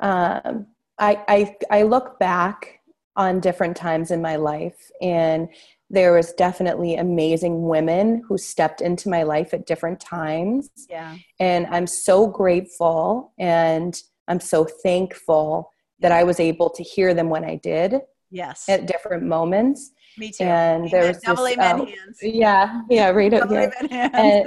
[0.00, 0.66] um
[0.98, 2.80] I, I, I look back
[3.16, 5.48] on different times in my life and
[5.90, 10.70] there was definitely amazing women who stepped into my life at different times.
[10.88, 11.16] Yeah.
[11.40, 17.30] And I'm so grateful and I'm so thankful that I was able to hear them
[17.30, 18.00] when I did.
[18.30, 18.68] Yes.
[18.68, 19.92] At different moments.
[20.18, 20.44] Me too.
[20.44, 22.18] And there was double this, amen um, hands.
[22.22, 24.44] Yeah, yeah, right up here.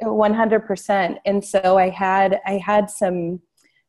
[0.00, 1.18] One hundred percent.
[1.24, 3.40] And so I had I had some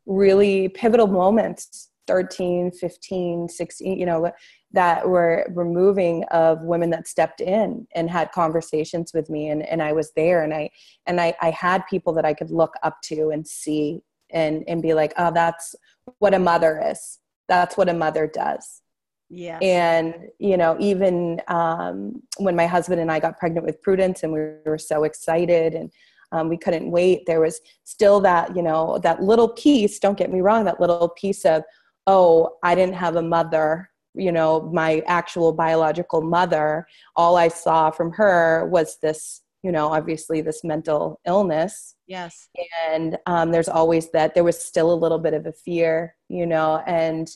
[0.10, 4.32] really pivotal moments 13 15 16 you know
[4.72, 9.82] that were removing of women that stepped in and had conversations with me and, and
[9.82, 10.70] i was there and i
[11.06, 14.82] and I, I had people that i could look up to and see and and
[14.82, 15.76] be like oh that's
[16.18, 17.20] what a mother is.
[17.48, 18.82] That's what a mother does.
[19.30, 19.60] Yeah.
[19.62, 24.34] And you know even um, when my husband and i got pregnant with prudence and
[24.34, 25.92] we were so excited and
[26.32, 27.26] um, we couldn't wait.
[27.26, 31.10] There was still that you know that little piece don't get me wrong that little
[31.10, 31.64] piece of
[32.08, 36.88] oh i didn't have a mother you know my actual biological mother.
[37.16, 41.96] All i saw from her was this you know obviously this mental illness.
[42.08, 42.50] Yes.
[42.90, 44.34] And um, there's always that.
[44.34, 47.30] There was still a little bit of a fear you know and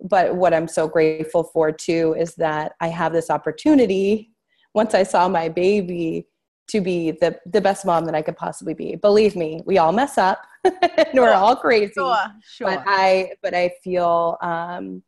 [0.00, 4.30] but what i'm so grateful for too is that i have this opportunity.
[4.74, 6.26] Once i saw my baby
[6.68, 8.96] to be the the best mom that I could possibly be.
[8.96, 11.92] Believe me, we all mess up and we're all crazy.
[11.94, 12.66] Sure, sure.
[12.68, 15.02] But I but I feel um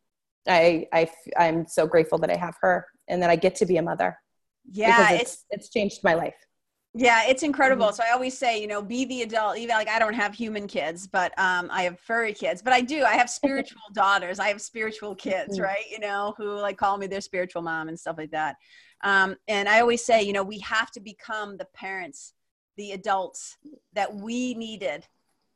[0.47, 3.77] I I I'm so grateful that I have her and that I get to be
[3.77, 4.17] a mother.
[4.71, 6.35] Yeah, it's, it's, it's changed my life.
[6.93, 7.85] Yeah, it's incredible.
[7.87, 7.95] Mm-hmm.
[7.95, 9.57] So I always say, you know, be the adult.
[9.57, 12.61] Even like I don't have human kids, but um, I have furry kids.
[12.61, 13.03] But I do.
[13.03, 14.39] I have spiritual daughters.
[14.39, 15.63] I have spiritual kids, mm-hmm.
[15.63, 15.89] right?
[15.89, 18.57] You know, who like call me their spiritual mom and stuff like that.
[19.03, 22.33] Um, and I always say, you know, we have to become the parents,
[22.77, 23.57] the adults
[23.93, 25.07] that we needed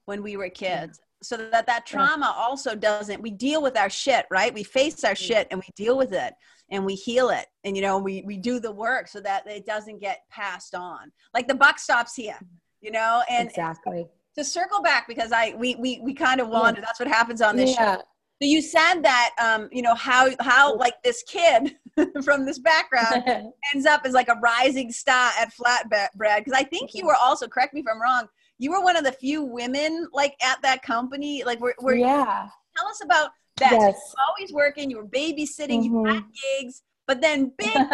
[0.06, 1.00] when we were kids.
[1.28, 4.54] So that that trauma also doesn't, we deal with our shit, right?
[4.54, 6.34] We face our shit and we deal with it
[6.70, 7.48] and we heal it.
[7.64, 11.12] And, you know, we, we do the work so that it doesn't get passed on.
[11.34, 12.40] Like the buck stops here,
[12.82, 13.24] you know?
[13.30, 14.08] And exactly.
[14.36, 16.82] To circle back because I, we, we, we kind of wander.
[16.82, 16.86] Yeah.
[16.86, 17.96] That's what happens on this yeah.
[17.96, 18.02] show.
[18.42, 21.78] So you said that, um, you know, how, how like this kid
[22.24, 23.24] from this background
[23.74, 26.40] ends up as like a rising star at Flatbread.
[26.40, 29.04] Because I think you were also, correct me if I'm wrong, you were one of
[29.04, 31.44] the few women like at that company.
[31.44, 32.48] Like, were, were yeah.
[32.78, 33.72] Tell us about that.
[33.72, 33.80] Yes.
[33.80, 34.90] So you were always working.
[34.90, 35.84] You were babysitting.
[35.84, 36.06] Mm-hmm.
[36.06, 36.24] You had
[36.60, 37.74] gigs, but then big.
[37.76, 37.92] what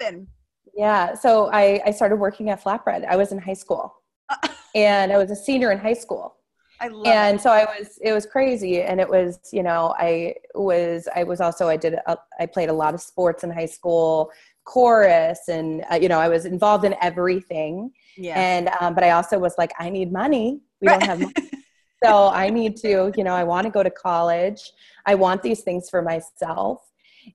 [0.00, 0.26] happened?
[0.74, 1.14] Yeah.
[1.14, 3.06] So I I started working at Flatbread.
[3.06, 3.94] I was in high school,
[4.74, 6.36] and I was a senior in high school.
[6.80, 7.42] I love and it.
[7.42, 8.80] so I was, it was crazy.
[8.80, 12.70] And it was, you know, I was, I was also, I did, a, I played
[12.70, 14.30] a lot of sports in high school,
[14.64, 17.92] chorus, and, uh, you know, I was involved in everything.
[18.16, 18.38] Yeah.
[18.38, 20.60] And, um, but I also was like, I need money.
[20.80, 21.00] We right.
[21.00, 21.34] don't have money.
[22.04, 24.72] so I need to, you know, I want to go to college.
[25.06, 26.82] I want these things for myself.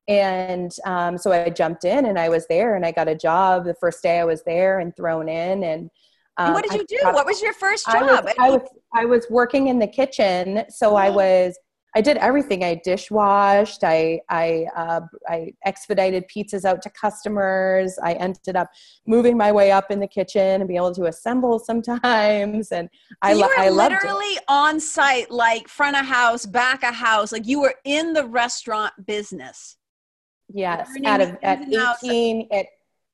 [0.07, 3.65] And um, so I jumped in and I was there and I got a job
[3.65, 5.63] the first day I was there and thrown in.
[5.63, 5.89] And,
[6.37, 6.97] um, and what did you do?
[7.01, 7.95] Got, what was your first job?
[7.95, 8.61] I was, I was,
[8.93, 10.65] I was working in the kitchen.
[10.69, 11.57] So I was
[11.95, 12.63] I did everything.
[12.63, 13.83] I dishwashed.
[13.83, 17.97] I I uh, I expedited pizzas out to customers.
[18.03, 18.69] I ended up
[19.07, 22.73] moving my way up in the kitchen and being able to assemble sometimes.
[22.73, 22.89] And
[23.21, 27.47] I you were I literally on site, like front of house, back of house, like
[27.47, 29.77] you were in the restaurant business.
[30.53, 32.65] Yes, out of at eighteen at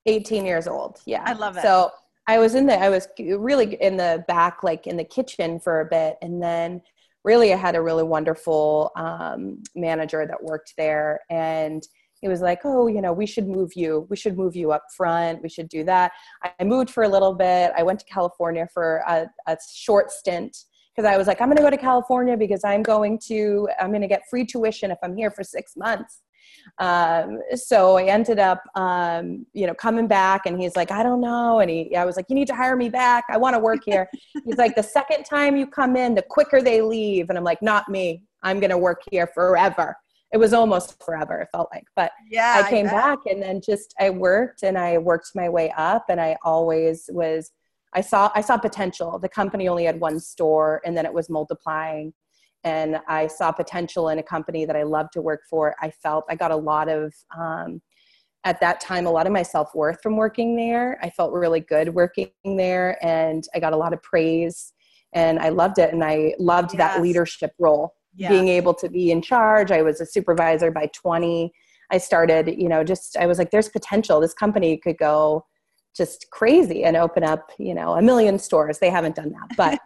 [0.07, 1.01] eighteen years old.
[1.05, 1.61] Yeah, I love it.
[1.61, 1.91] So
[2.27, 5.81] I was in the I was really in the back, like in the kitchen for
[5.81, 6.81] a bit, and then
[7.23, 11.87] really I had a really wonderful um, manager that worked there and
[12.21, 14.05] he was like, oh, you know, we should move you.
[14.09, 15.41] We should move you up front.
[15.41, 16.11] We should do that.
[16.43, 17.71] I moved for a little bit.
[17.75, 20.55] I went to California for a, a short stint
[20.95, 23.89] because I was like, I'm going to go to California because I'm going to, I'm
[23.89, 26.21] going to get free tuition if I'm here for six months.
[26.79, 31.21] Um, so I ended up, um, you know, coming back and he's like, I don't
[31.21, 31.59] know.
[31.59, 33.25] And he, I was like, you need to hire me back.
[33.29, 34.09] I want to work here.
[34.45, 37.29] he's like, the second time you come in, the quicker they leave.
[37.29, 38.23] And I'm like, not me.
[38.43, 39.95] I'm going to work here forever.
[40.33, 41.83] It was almost forever, it felt like.
[41.95, 45.49] But yeah, I came I back and then just I worked and I worked my
[45.49, 47.51] way up and I always was
[47.93, 49.19] I saw I saw potential.
[49.19, 52.13] The company only had one store and then it was multiplying
[52.63, 55.75] and I saw potential in a company that I loved to work for.
[55.81, 57.81] I felt I got a lot of, um,
[58.43, 60.99] at that time, a lot of my self worth from working there.
[61.03, 64.73] I felt really good working there, and I got a lot of praise,
[65.13, 65.93] and I loved it.
[65.93, 66.77] And I loved yes.
[66.77, 68.29] that leadership role, yeah.
[68.29, 69.71] being able to be in charge.
[69.71, 71.51] I was a supervisor by 20.
[71.91, 74.19] I started, you know, just I was like, there's potential.
[74.19, 75.45] This company could go
[75.95, 78.79] just crazy and open up you know a million stores.
[78.79, 79.79] They haven't done that but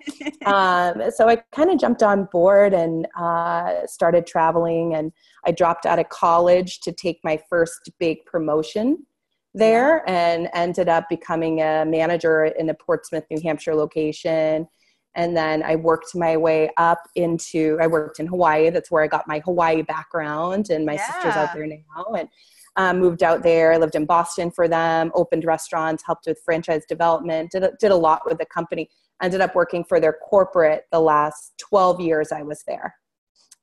[0.46, 5.12] um, so i kind of jumped on board and uh, started traveling and
[5.46, 8.98] i dropped out of college to take my first big promotion
[9.56, 14.68] there and ended up becoming a manager in the portsmouth new hampshire location.
[15.16, 18.70] And then i worked my way up into i worked in hawaii.
[18.70, 21.06] That's where i got my hawaii background and my yeah.
[21.06, 22.28] sister's out there now and
[22.78, 23.74] um, moved out there.
[23.74, 27.96] I lived in Boston for them, opened restaurants, helped with franchise development, did, did a
[27.96, 28.90] lot with the company.
[29.22, 32.96] Ended up working for their corporate the last 12 years I was there,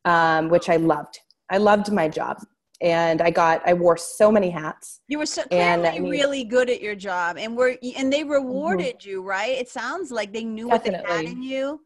[0.06, 1.20] um, which I loved.
[1.50, 2.38] I loved my job.
[2.80, 5.00] And I got, I wore so many hats.
[5.06, 8.98] You were so clearly and, really good at your job, and were and they rewarded
[8.98, 9.08] mm-hmm.
[9.08, 9.52] you, right?
[9.52, 10.98] It sounds like they knew Definitely.
[10.98, 11.80] what they had in you.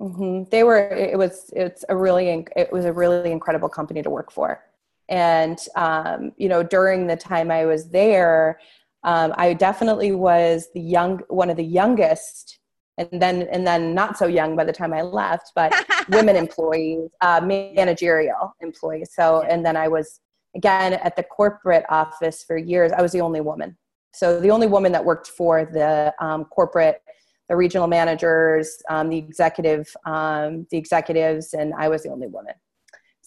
[0.00, 0.50] Mm-hmm.
[0.50, 0.88] They were.
[0.90, 1.50] It was.
[1.56, 2.46] It's a really.
[2.54, 4.62] It was a really incredible company to work for.
[5.08, 8.60] And, um, you know, during the time I was there,
[9.04, 12.58] um, I definitely was the young, one of the youngest,
[12.98, 15.72] and then, and then not so young by the time I left, but
[16.08, 19.10] women employees, uh, managerial employees.
[19.14, 20.20] So, and then I was
[20.54, 22.92] again at the corporate office for years.
[22.92, 23.76] I was the only woman.
[24.12, 27.02] So the only woman that worked for the um, corporate,
[27.48, 32.54] the regional managers, um, the executive, um, the executives, and I was the only woman.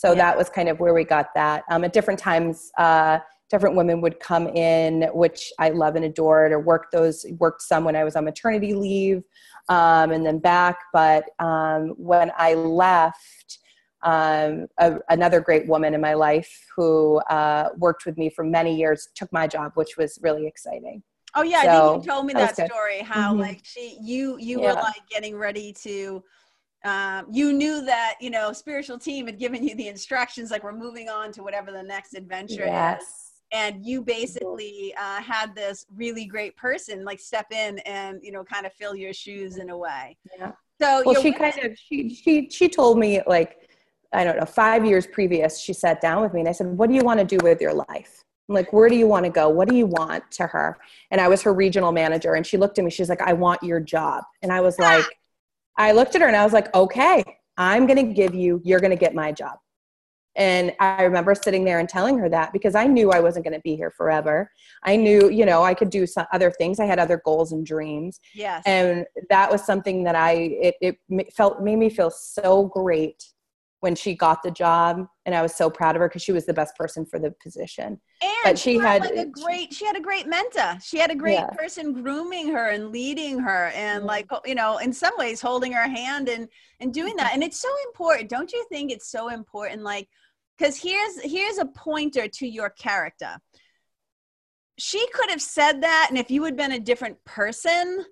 [0.02, 0.16] So yeah.
[0.16, 1.64] that was kind of where we got that.
[1.70, 3.20] Um, at different times, uh,
[3.52, 7.84] different women would come in, which I love and adored, or worked those worked some
[7.84, 9.22] when I was on maternity leave,
[9.70, 10.80] um, and then back.
[10.92, 13.60] But um, when I left,
[14.02, 18.76] um, a, another great woman in my life who uh, worked with me for many
[18.76, 21.04] years took my job, which was really exciting.
[21.36, 23.02] Oh yeah, so, I think you told me that, that story.
[23.02, 23.42] How mm-hmm.
[23.42, 24.70] like she, you, you yeah.
[24.70, 26.24] were like getting ready to
[26.84, 30.76] um, you knew that you know spiritual team had given you the instructions like we're
[30.76, 33.02] moving on to whatever the next adventure yes.
[33.02, 33.08] is
[33.52, 38.44] and you basically uh, had this really great person like step in and you know
[38.44, 40.18] kind of fill your shoes in a way.
[40.38, 40.52] Yeah.
[40.82, 43.70] So well she kind of she she she told me like
[44.14, 46.90] i don't know five years previous she sat down with me and i said what
[46.90, 48.24] do you want to do with your life?
[48.50, 49.48] I'm like where do you want to go?
[49.48, 50.78] What do you want to her?
[51.12, 53.62] And i was her regional manager and she looked at me she's like i want
[53.62, 54.24] your job.
[54.42, 55.06] And i was like
[55.78, 57.24] I looked at her and I was like, okay,
[57.58, 59.58] I'm going to give you, you're going to get my job.
[60.36, 63.56] And I remember sitting there and telling her that because I knew I wasn't going
[63.56, 64.50] to be here forever.
[64.84, 66.80] I knew, you know, I could do some other things.
[66.80, 68.20] I had other goals and dreams.
[68.34, 68.64] Yes.
[68.66, 73.26] And that was something that I, it, it felt, made me feel so great
[73.82, 76.46] when she got the job and i was so proud of her because she was
[76.46, 78.00] the best person for the position.
[78.22, 80.98] And but she, she had, had, like a great she had a great mentor she
[80.98, 81.48] had a great yeah.
[81.48, 85.88] person grooming her and leading her and like you know in some ways holding her
[85.88, 86.48] hand and
[86.82, 87.32] and doing that.
[87.34, 88.30] And it's so important.
[88.30, 90.10] Don't you think it's so important like
[90.58, 93.38] because here's here's a pointer to your character.
[94.78, 98.04] She could have said that and if you had been a different person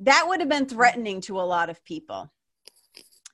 [0.00, 2.30] that would have been threatening to a lot of people.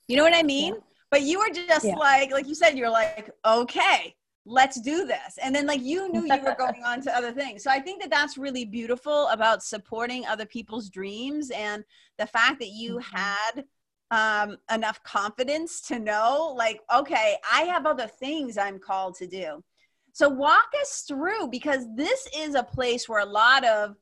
[0.06, 0.74] You know what i mean?
[0.74, 0.80] yeah
[1.12, 1.94] but you were just yeah.
[1.94, 6.24] like, like you said, you're like, okay, let's do this and then like you knew
[6.24, 9.62] you were going on to other things so i think that that's really beautiful about
[9.62, 11.84] supporting other people's dreams and
[12.18, 13.16] the fact that you mm-hmm.
[13.16, 13.64] had
[14.10, 19.62] um, enough confidence to know like okay i have other things i'm called to do
[20.12, 23.94] so walk us through because this is a place where a lot of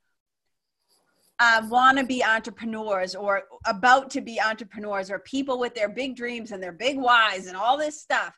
[1.41, 6.15] uh, want to be entrepreneurs or about to be entrepreneurs or people with their big
[6.15, 8.35] dreams and their big whys and all this stuff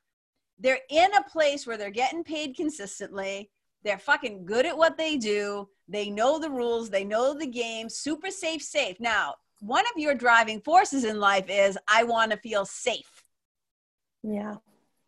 [0.62, 3.50] they're in a place where they're getting paid consistently.
[3.84, 5.68] They're fucking good at what they do.
[5.88, 8.98] They know the rules, they know the game, super safe, safe.
[9.00, 13.24] Now, one of your driving forces in life is I want to feel safe.
[14.22, 14.54] Yeah.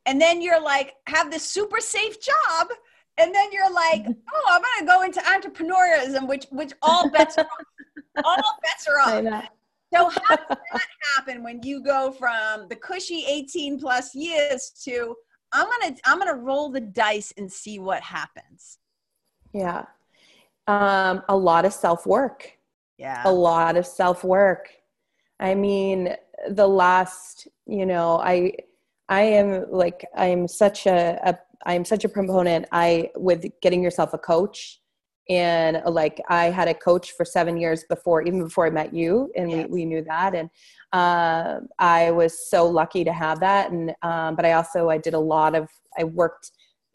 [0.07, 2.69] And then you're like, have this super safe job.
[3.17, 7.45] And then you're like, oh, I'm gonna go into entrepreneurism, which which all bets are
[7.45, 7.67] off.
[8.25, 9.49] all bets are off.
[9.95, 15.15] So how does that happen when you go from the cushy 18 plus years to
[15.53, 18.79] I'm gonna I'm gonna roll the dice and see what happens.
[19.53, 19.85] Yeah.
[20.67, 22.59] Um, a lot of self work.
[22.99, 23.23] Yeah.
[23.25, 24.69] A lot of self work.
[25.39, 26.17] I mean,
[26.49, 28.55] the last, you know, I
[29.09, 32.67] I am like I'm such a, a I'm such a proponent.
[32.73, 34.81] I with getting yourself a coach
[35.29, 39.31] and like i had a coach for seven years before even before i met you
[39.37, 39.67] and yes.
[39.69, 40.35] we, we knew that.
[40.35, 40.51] And
[40.93, 43.71] uh, i was so lucky to have that.
[43.71, 45.69] And um, but i also i did a lot of
[45.99, 46.51] i worked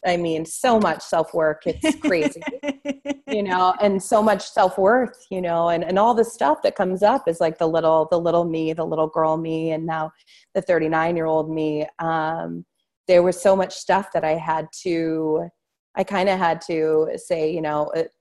[0.05, 1.63] i mean so much self-work.
[1.65, 2.41] It's crazy.
[3.27, 7.03] You know and so much self-worth you know and, and all the stuff that comes
[7.03, 10.11] up is like the little the little me the little girl me and now
[10.55, 11.87] the 39 year old me.
[11.99, 12.65] Um,
[13.07, 15.47] there was so much stuff that i had to
[15.95, 18.11] I kind of had to say, you know, it,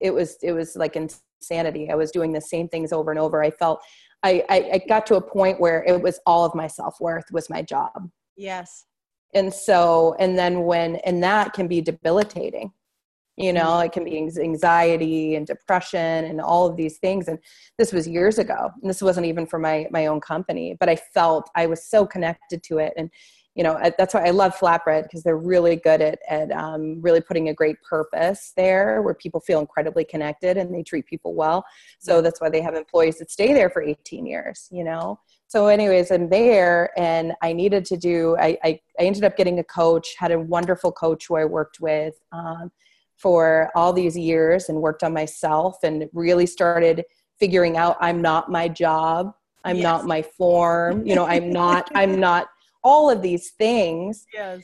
[0.00, 1.90] it, was it was like insanity.
[1.90, 3.42] I was doing the same things over and over.
[3.42, 3.82] I felt
[4.24, 7.26] I, I, I got to a point where it was all of my self worth
[7.30, 8.08] was my job.
[8.36, 8.86] Yes.
[9.34, 12.72] And so, and then when, and that can be debilitating.
[13.36, 13.86] You know, mm-hmm.
[13.86, 17.26] it can be anxiety and depression and all of these things.
[17.26, 17.38] And
[17.78, 18.70] this was years ago.
[18.80, 22.06] And this wasn't even for my my own company, but I felt I was so
[22.06, 22.92] connected to it.
[22.96, 23.10] And
[23.54, 27.20] you know that's why i love flatbread because they're really good at, at um, really
[27.20, 31.64] putting a great purpose there where people feel incredibly connected and they treat people well.
[31.98, 35.20] So that's why they have employees that stay there for 18 years you know?
[35.46, 39.60] So anyways i'm there and i needed to do i, I, I ended up getting
[39.60, 42.72] a coach had a wonderful coach who i worked with um,
[43.16, 47.04] for all these years and worked on myself and really started
[47.38, 49.32] figuring out i'm not my job.
[49.66, 49.84] I'm yes.
[49.84, 51.06] not my form.
[51.06, 52.48] You know i'm not i'm not
[52.84, 54.26] all of these things.
[54.32, 54.62] Yes.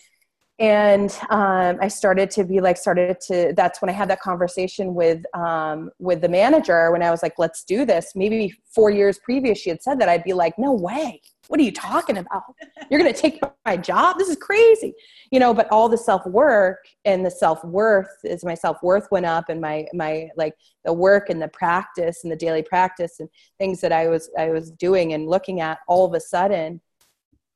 [0.61, 3.55] And um, I started to be like, started to.
[3.57, 7.39] That's when I had that conversation with um, with the manager when I was like,
[7.39, 10.11] "Let's do this." Maybe four years previous, she had said that.
[10.11, 11.23] I'd be like, "No way!
[11.49, 12.43] What are you talking about?
[12.91, 14.19] You're going to take my job?
[14.19, 14.93] This is crazy!"
[15.31, 15.55] You know.
[15.55, 19.49] But all the self work and the self worth is my self worth went up,
[19.49, 20.53] and my my like
[20.85, 24.51] the work and the practice and the daily practice and things that I was I
[24.51, 25.79] was doing and looking at.
[25.89, 26.83] All of a sudden,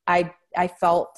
[0.06, 1.16] I I felt,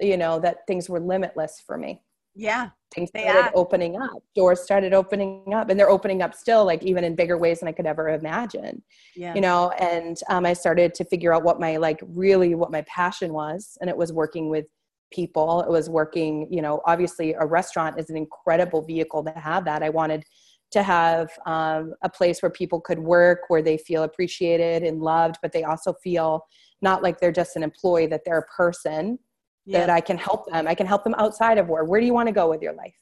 [0.00, 2.02] you know, that things were limitless for me.
[2.34, 2.70] Yeah.
[2.94, 4.22] Things started opening up.
[4.34, 7.68] Doors started opening up and they're opening up still, like even in bigger ways than
[7.68, 8.82] I could ever imagine.
[9.14, 9.34] Yeah.
[9.34, 12.82] You know, and um, I started to figure out what my like really what my
[12.82, 13.76] passion was.
[13.80, 14.66] And it was working with
[15.12, 15.62] people.
[15.62, 19.82] It was working, you know, obviously a restaurant is an incredible vehicle to have that.
[19.82, 20.24] I wanted
[20.70, 25.36] to have um, a place where people could work where they feel appreciated and loved
[25.42, 26.44] but they also feel
[26.82, 29.18] not like they're just an employee that they're a person
[29.66, 29.80] yeah.
[29.80, 32.14] that i can help them i can help them outside of work where do you
[32.14, 32.94] want to go with your life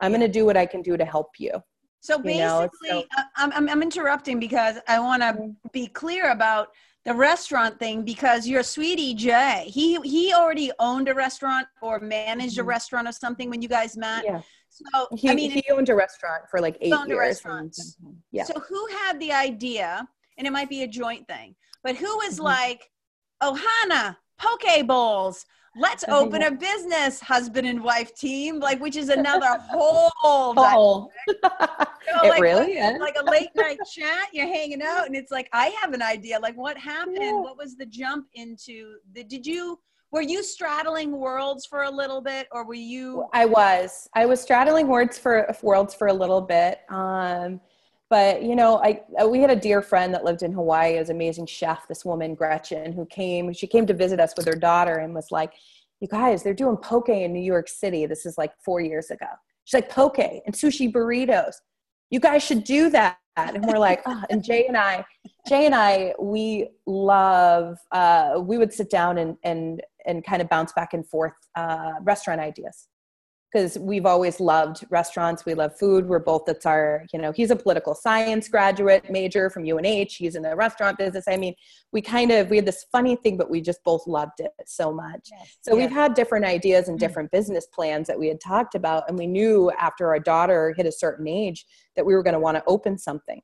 [0.00, 0.18] i'm yeah.
[0.18, 1.52] going to do what i can do to help you
[2.02, 5.50] so basically you know, so, uh, I'm, I'm interrupting because i want to mm-hmm.
[5.72, 6.68] be clear about
[7.04, 12.58] the restaurant thing because your sweetie Jay, he he already owned a restaurant or managed
[12.58, 12.68] a mm-hmm.
[12.68, 14.24] restaurant or something when you guys met.
[14.24, 14.42] Yeah.
[14.68, 17.44] So he, I mean, he owned a restaurant for like eight years.
[17.44, 17.74] A And,
[18.30, 18.44] yeah.
[18.44, 20.06] So who had the idea?
[20.38, 22.44] And it might be a joint thing, but who was mm-hmm.
[22.44, 22.89] like,
[23.40, 25.46] "Oh, Hannah, poke bowls.
[25.76, 30.10] Let's open a business, husband and wife team, like which is another whole.
[30.16, 31.10] whole.
[31.28, 31.36] so,
[32.24, 34.28] it like, really like, like a late night chat.
[34.32, 36.38] You're hanging out, and it's like I have an idea.
[36.40, 37.18] Like, what happened?
[37.20, 37.40] Yeah.
[37.40, 38.96] What was the jump into?
[39.14, 39.78] The, did you?
[40.12, 44.40] were you straddling worlds for a little bit or were you i was i was
[44.40, 47.60] straddling worlds for worlds for a little bit um,
[48.10, 51.08] but you know i uh, we had a dear friend that lived in hawaii as
[51.08, 54.96] amazing chef this woman gretchen who came she came to visit us with her daughter
[54.96, 55.54] and was like
[56.00, 58.06] you guys they're doing poke in new york city.
[58.06, 59.26] This is like four years ago.
[59.64, 61.54] She's like poke and sushi burritos.
[62.10, 63.18] You guys should do that.
[63.36, 64.22] And we're like oh.
[64.28, 65.04] and jay and i
[65.48, 70.48] jay and i we love uh, we would sit down and and and kind of
[70.48, 72.88] bounce back and forth uh, restaurant ideas
[73.50, 75.44] because we've always loved restaurants.
[75.44, 76.06] We love food.
[76.06, 80.12] We're both, that's our, you know, he's a political science graduate major from UNH.
[80.12, 81.24] He's in the restaurant business.
[81.28, 81.54] I mean,
[81.92, 84.92] we kind of, we had this funny thing, but we just both loved it so
[84.92, 85.30] much.
[85.32, 85.56] Yes.
[85.62, 85.80] So yes.
[85.80, 87.00] we've had different ideas and mm.
[87.00, 89.08] different business plans that we had talked about.
[89.08, 92.40] And we knew after our daughter hit a certain age that we were going to
[92.40, 93.40] want to open something.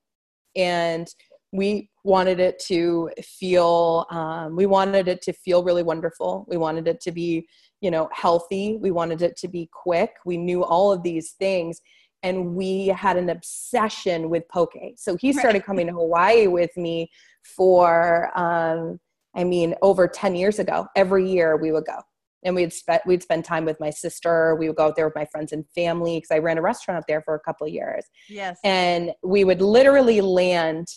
[0.54, 1.12] And
[1.52, 6.44] we wanted it to feel, um, we wanted it to feel really wonderful.
[6.48, 7.48] We wanted it to be,
[7.86, 8.78] you know healthy.
[8.82, 10.10] We wanted it to be quick.
[10.24, 11.80] We knew all of these things
[12.24, 14.74] and we had an obsession with poke.
[14.96, 17.08] So he started coming to hawaii with me
[17.56, 18.98] for um,
[19.36, 20.88] i mean over 10 years ago.
[20.96, 22.00] Every year we would go
[22.42, 24.56] and we'd spend we'd spend time with my sister.
[24.56, 26.98] We would go out there with my friends and family because i ran a restaurant
[26.98, 28.04] out there for a couple of years.
[28.28, 28.58] Yes.
[28.64, 30.88] And we would literally land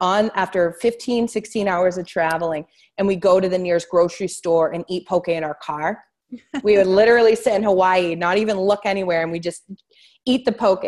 [0.00, 2.64] on after 15 16 hours of traveling
[2.98, 6.04] and we go to the nearest grocery store and eat poke in our car
[6.62, 9.64] we would literally sit in Hawaii, not even look anywhere, and we just
[10.24, 10.84] eat the poke.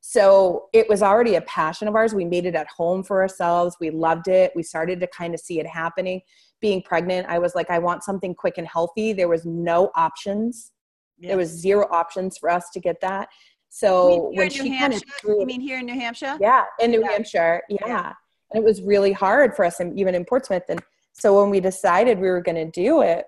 [0.00, 2.14] So it was already a passion of ours.
[2.14, 3.76] We made it at home for ourselves.
[3.80, 4.52] We loved it.
[4.54, 6.20] We started to kind of see it happening.
[6.60, 9.12] Being pregnant, I was like, I want something quick and healthy.
[9.12, 10.72] There was no options.
[11.18, 11.30] Yes.
[11.30, 13.28] There was zero options for us to get that.
[13.70, 16.36] So when she kind of you mean here in New Hampshire?
[16.38, 17.10] Yeah, in New yeah.
[17.10, 17.62] Hampshire.
[17.70, 17.86] Yeah.
[17.86, 18.12] yeah.
[18.52, 20.64] And it was really hard for us, and even in Portsmouth.
[20.68, 20.82] And
[21.14, 23.24] so when we decided we were going to do it,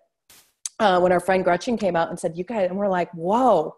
[0.78, 3.76] uh, when our friend Gretchen came out and said, "You guys," and we're like, "Whoa."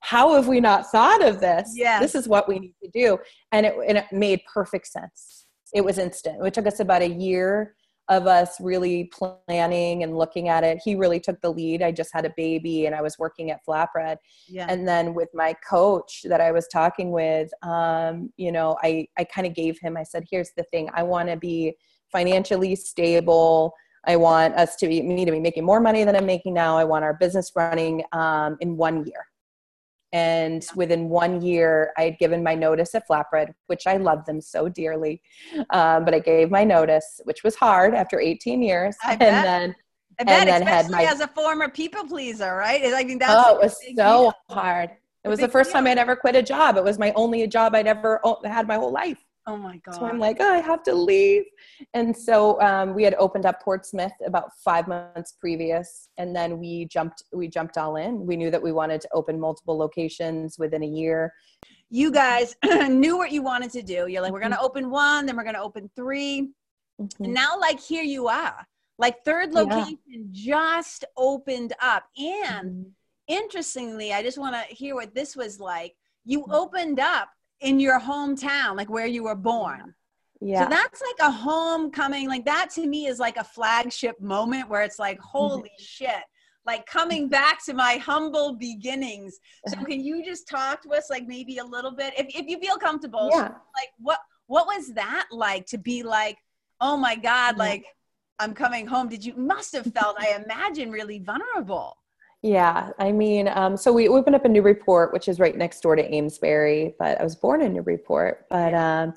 [0.00, 1.72] How have we not thought of this?
[1.74, 1.98] Yeah.
[1.98, 3.18] This is what we need to do.
[3.50, 5.46] And it, and it made perfect sense.
[5.74, 6.46] It was instant.
[6.46, 7.74] It took us about a year
[8.08, 10.78] of us really planning and looking at it.
[10.84, 11.82] He really took the lead.
[11.82, 14.18] I just had a baby and I was working at Flatbread.
[14.46, 14.66] Yeah.
[14.68, 19.24] And then with my coach that I was talking with, um, you know, I, I
[19.24, 20.88] kind of gave him, I said, here's the thing.
[20.94, 21.74] I want to be
[22.12, 23.74] financially stable.
[24.06, 26.78] I want us to be me to be making more money than I'm making now.
[26.78, 29.26] I want our business running um, in one year.
[30.12, 34.40] And within one year, I had given my notice at Flatbread, which I love them
[34.40, 35.20] so dearly.
[35.70, 38.96] Um, but I gave my notice, which was hard after 18 years.
[39.04, 39.44] I and bet.
[39.44, 39.74] then
[40.18, 42.80] I bet, and then especially my, as a former people pleaser, right?
[42.94, 44.32] I mean, that's oh, it was so deal.
[44.48, 44.90] hard.
[45.24, 45.74] It was the first deal.
[45.74, 46.76] time I'd ever quit a job.
[46.76, 49.22] It was my only job I'd ever had my whole life.
[49.48, 49.94] Oh my God.
[49.94, 51.44] So I'm like, oh, I have to leave.
[51.94, 56.08] And so um, we had opened up Portsmouth about five months previous.
[56.18, 58.26] And then we jumped, we jumped all in.
[58.26, 61.32] We knew that we wanted to open multiple locations within a year.
[61.90, 62.56] You guys
[62.88, 64.08] knew what you wanted to do.
[64.08, 64.66] You're like, we're going to mm-hmm.
[64.66, 66.50] open one, then we're going to open 3
[67.00, 67.24] mm-hmm.
[67.24, 68.66] And now, like, here you are.
[68.98, 70.56] Like, third location yeah.
[70.56, 72.04] just opened up.
[72.18, 72.82] And mm-hmm.
[73.28, 75.94] interestingly, I just want to hear what this was like.
[76.24, 76.52] You mm-hmm.
[76.52, 77.28] opened up
[77.60, 79.94] in your hometown, like where you were born.
[80.40, 80.64] Yeah.
[80.64, 82.28] So that's like a homecoming.
[82.28, 85.82] Like that to me is like a flagship moment where it's like, holy mm-hmm.
[85.82, 86.22] shit,
[86.66, 89.38] like coming back to my humble beginnings.
[89.68, 92.58] So can you just talk to us like maybe a little bit, if, if you
[92.58, 93.42] feel comfortable, yeah.
[93.42, 96.38] like what, what was that like to be like,
[96.80, 97.84] oh my God, like
[98.38, 99.08] I'm coming home.
[99.08, 101.96] Did you must have felt, I imagine really vulnerable.
[102.46, 105.96] Yeah, I mean, um, so we opened up a Newburyport, which is right next door
[105.96, 108.46] to Amesbury, but I was born in Newburyport.
[108.48, 109.14] But um,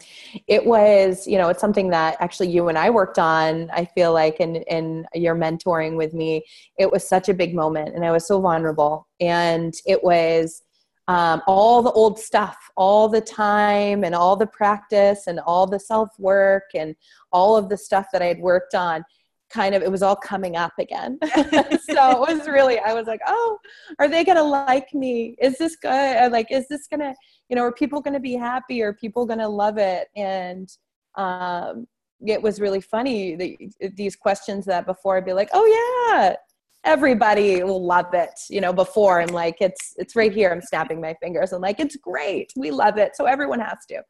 [0.48, 3.70] it was, you know, it's something that actually you and I worked on.
[3.70, 6.44] I feel like in in your mentoring with me,
[6.80, 10.64] it was such a big moment, and I was so vulnerable, and it was.
[11.08, 15.80] Um, all the old stuff, all the time, and all the practice, and all the
[15.80, 16.96] self work, and
[17.32, 19.04] all of the stuff that I had worked on
[19.50, 21.18] kind of it was all coming up again.
[21.90, 23.58] So it was really i was like oh
[24.00, 25.36] are they gonna like me?
[25.40, 26.32] Is this good?
[26.32, 27.14] Like is this gonna
[27.50, 28.82] you know are people gonna be happy?
[28.82, 30.08] Are people gonna love it?
[30.16, 30.70] And
[31.16, 31.88] um
[32.26, 33.58] it was really funny the,
[33.96, 35.66] these questions that before i'd be like oh
[36.12, 36.36] yeah
[36.84, 41.00] everybody will love it you know before i'm like it's it's right here i'm snapping
[41.00, 44.02] my fingers i'm like it's great we love it so everyone has to.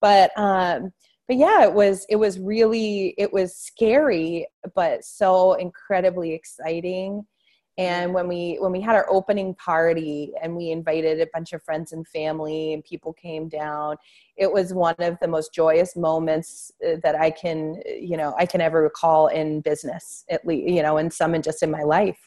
[0.00, 0.92] But um
[1.28, 7.24] but yeah it was it was really it was scary but so incredibly exciting.
[7.76, 11.62] And when we when we had our opening party and we invited a bunch of
[11.62, 13.96] friends and family and people came down
[14.36, 18.44] it was one of the most joyous moments uh, that i can you know i
[18.44, 21.82] can ever recall in business at least you know and some and just in my
[21.82, 22.18] life.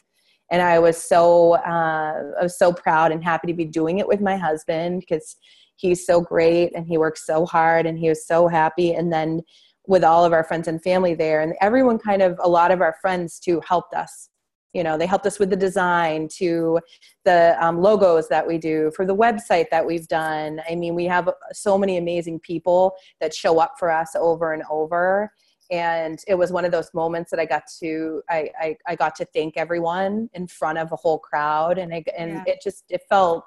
[0.50, 4.08] And i was so uh, i was so proud and happy to be doing it
[4.08, 5.36] with my husband because
[5.76, 8.94] he's so great and he works so hard and he was so happy.
[8.94, 9.42] And then
[9.86, 12.80] with all of our friends and family there and everyone kind of a lot of
[12.80, 14.28] our friends too helped us.
[14.72, 16.80] You know they helped us with the design to
[17.26, 20.62] the um, logos that we do for the website that we've done.
[20.68, 24.62] I mean we have so many amazing people that show up for us over and
[24.70, 25.30] over.
[25.70, 29.14] And it was one of those moments that i got to i i, I got
[29.16, 31.76] to thank everyone in front of a whole crowd.
[31.76, 32.44] And I, and yeah.
[32.46, 33.44] it just it felt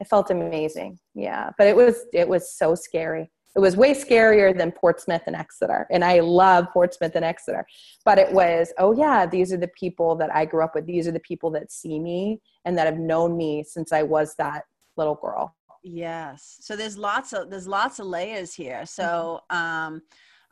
[0.00, 0.98] it felt amazing.
[1.14, 3.30] Yeah but it was it was so scary.
[3.56, 7.66] It was way scarier than portsmouth and exeter and i love portsmouth and exeter.
[8.04, 10.86] But it was oh yeah these are the people that i grew up with.
[10.86, 14.34] These are the people that see me and that have known me since i was
[14.38, 14.64] that
[14.96, 15.54] little girl.
[15.82, 16.58] Yes.
[16.60, 18.84] So there's lots of there's lots of layers here.
[18.86, 19.56] So mm-hmm.
[19.56, 20.02] um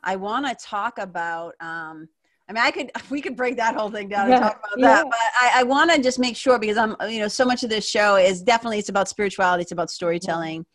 [0.03, 2.07] i want to talk about um
[2.49, 4.79] I mean, I could, we could break that whole thing down yeah, and talk about
[4.79, 4.87] yeah.
[4.87, 7.63] that, but I, I want to just make sure because I'm, you know, so much
[7.63, 9.63] of this show is definitely, it's about spirituality.
[9.63, 10.65] It's about storytelling.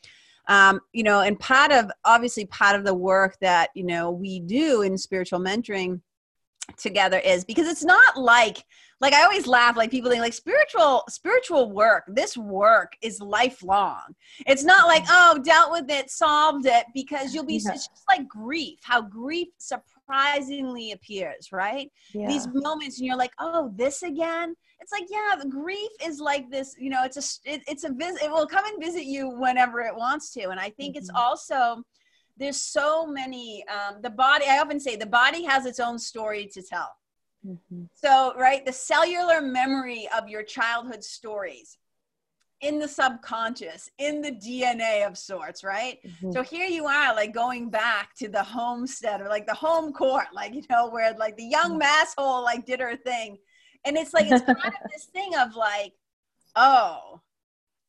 [0.48, 4.40] Um, you know, and part of, obviously part of the work that, you know, we
[4.40, 6.00] do in spiritual mentoring
[6.76, 8.64] together is because it's not like,
[9.00, 14.14] like I always laugh, like people think like spiritual, spiritual work, this work is lifelong.
[14.46, 15.38] It's not like, mm-hmm.
[15.38, 17.72] oh, dealt with it, solved it, because you'll be, yeah.
[17.72, 19.48] it's just like grief, how grief
[20.12, 21.90] surprisingly appears, right?
[22.14, 22.28] Yeah.
[22.28, 24.54] These moments, and you're like, oh, this again.
[24.80, 26.74] It's like, yeah, the grief is like this.
[26.78, 28.22] You know, it's a, it, it's a visit.
[28.22, 31.02] It will come and visit you whenever it wants to, and I think mm-hmm.
[31.02, 31.82] it's also
[32.36, 33.64] there's so many.
[33.68, 34.46] Um, the body.
[34.48, 36.90] I often say the body has its own story to tell.
[37.46, 37.84] Mm-hmm.
[37.94, 41.78] So, right, the cellular memory of your childhood stories
[42.62, 45.98] in the subconscious, in the DNA of sorts, right?
[46.06, 46.30] Mm-hmm.
[46.30, 50.26] So here you are, like going back to the homestead or like the home court,
[50.32, 52.20] like, you know, where like the young mm-hmm.
[52.20, 53.38] masshole like did her thing.
[53.84, 55.92] And it's like, it's kind of this thing of like,
[56.54, 57.20] oh,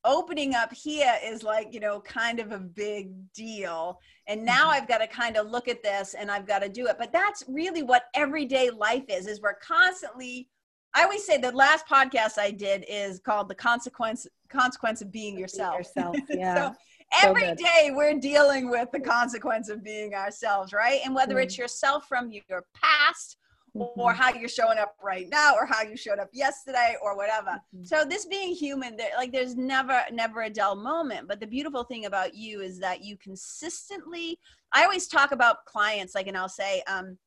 [0.06, 4.00] opening up here is like, you know, kind of a big deal.
[4.28, 4.72] And now mm-hmm.
[4.72, 6.96] I've got to kind of look at this and I've got to do it.
[6.98, 10.50] But that's really what everyday life is, is we're constantly
[10.96, 15.38] I always say the last podcast I did is called the consequence consequence of being
[15.38, 15.78] yourself.
[15.78, 16.56] yourself yeah.
[16.56, 16.76] so
[17.24, 21.00] every so day we're dealing with the consequence of being ourselves, right?
[21.04, 21.44] And whether mm.
[21.44, 23.38] it's yourself from your past
[23.76, 24.00] mm-hmm.
[24.00, 27.52] or how you're showing up right now or how you showed up yesterday or whatever.
[27.76, 27.84] Mm-hmm.
[27.84, 31.28] So this being human, there, like there's never never a dull moment.
[31.28, 34.40] But the beautiful thing about you is that you consistently.
[34.72, 36.84] I always talk about clients like, and I'll say.
[36.88, 37.18] um,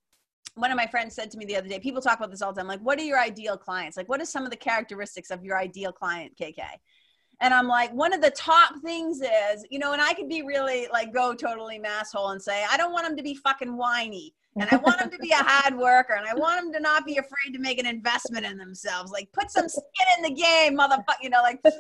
[0.55, 2.53] one of my friends said to me the other day, people talk about this all
[2.53, 2.69] the time.
[2.69, 3.97] Like, what are your ideal clients?
[3.97, 6.63] Like, what are some of the characteristics of your ideal client, KK?
[7.41, 10.43] And I'm like, one of the top things is, you know, and I could be
[10.43, 14.35] really like go totally masshole and say, I don't want them to be fucking whiny.
[14.59, 17.05] And I want them to be a hard worker and I want them to not
[17.05, 19.13] be afraid to make an investment in themselves.
[19.13, 21.75] Like put some skin in the game, motherfucker, you know, like but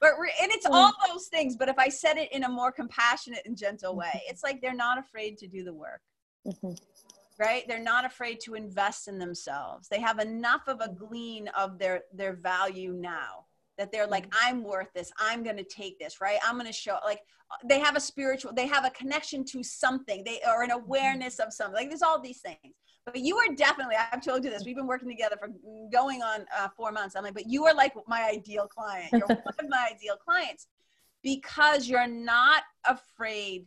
[0.00, 1.56] and it's all those things.
[1.56, 4.74] But if I said it in a more compassionate and gentle way, it's like they're
[4.76, 6.02] not afraid to do the work.
[6.46, 6.74] Mm-hmm
[7.38, 7.64] right?
[7.68, 9.88] They're not afraid to invest in themselves.
[9.88, 13.46] They have enough of a glean of their their value now
[13.78, 14.48] that they're like mm-hmm.
[14.48, 15.12] i'm worth this.
[15.18, 16.38] I'm going to take this right?
[16.46, 17.20] I'm going to show like
[17.64, 20.24] they have a spiritual they have a connection to something.
[20.24, 20.84] They are an mm-hmm.
[20.84, 21.74] awareness of something.
[21.74, 22.74] Like there's all these things.
[23.04, 25.48] But you are definitely i've told you this we've been working together for
[25.92, 27.14] going on uh, four months.
[27.16, 29.10] I'm like but you are like my ideal client.
[29.12, 30.66] You're one of my ideal clients.
[31.22, 33.66] Because you're not afraid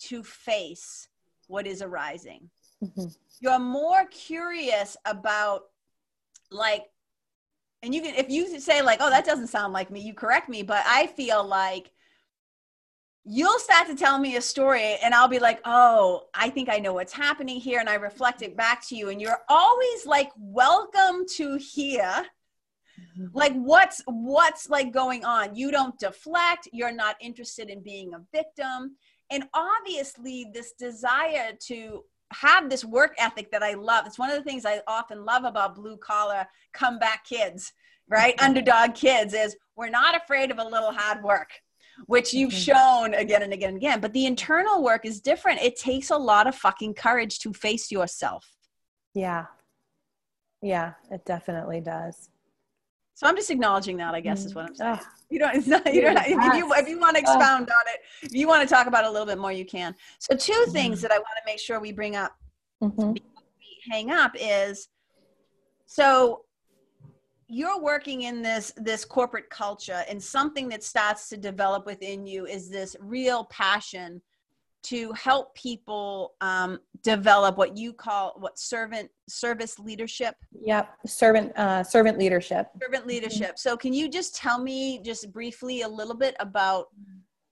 [0.00, 1.08] to face
[1.46, 2.50] what is arising
[2.82, 3.06] mm-hmm.
[3.40, 5.62] you're more curious about
[6.50, 6.86] like
[7.82, 10.48] and you can if you say like oh that doesn't sound like me you correct
[10.48, 11.90] me but i feel like
[13.24, 16.78] you'll start to tell me a story and i'll be like oh i think i
[16.78, 20.30] know what's happening here and i reflect it back to you and you're always like
[20.38, 23.26] welcome to hear mm-hmm.
[23.32, 28.20] like what's what's like going on you don't deflect you're not interested in being a
[28.32, 28.96] victim
[29.30, 32.02] and obviously this desire to
[32.32, 34.06] have this work ethic that I love.
[34.06, 37.72] It's one of the things I often love about blue collar comeback kids,
[38.08, 38.40] right?
[38.40, 41.50] Underdog kids is we're not afraid of a little hard work,
[42.06, 43.12] which you've mm-hmm.
[43.12, 44.00] shown again and again and again.
[44.00, 45.60] But the internal work is different.
[45.60, 48.46] It takes a lot of fucking courage to face yourself.
[49.14, 49.46] Yeah.
[50.62, 52.28] Yeah, it definitely does.
[53.20, 54.98] So I'm just acknowledging that, I guess, is what I'm saying.
[54.98, 55.06] Oh.
[55.28, 57.78] You don't, it's not, you don't, if you, if you want to expound oh.
[57.78, 59.94] on it, if you want to talk about it a little bit more, you can.
[60.18, 60.72] So two mm-hmm.
[60.72, 62.34] things that I want to make sure we bring up
[62.82, 63.12] mm-hmm.
[63.12, 63.22] we
[63.90, 64.88] hang up is,
[65.84, 66.46] so
[67.46, 72.46] you're working in this, this corporate culture and something that starts to develop within you
[72.46, 74.22] is this real passion
[74.82, 80.34] to help people um, develop what you call what servant service leadership?
[80.62, 82.68] Yep servant uh, servant leadership.
[82.80, 83.58] Servant leadership.
[83.58, 86.86] So can you just tell me just briefly a little bit about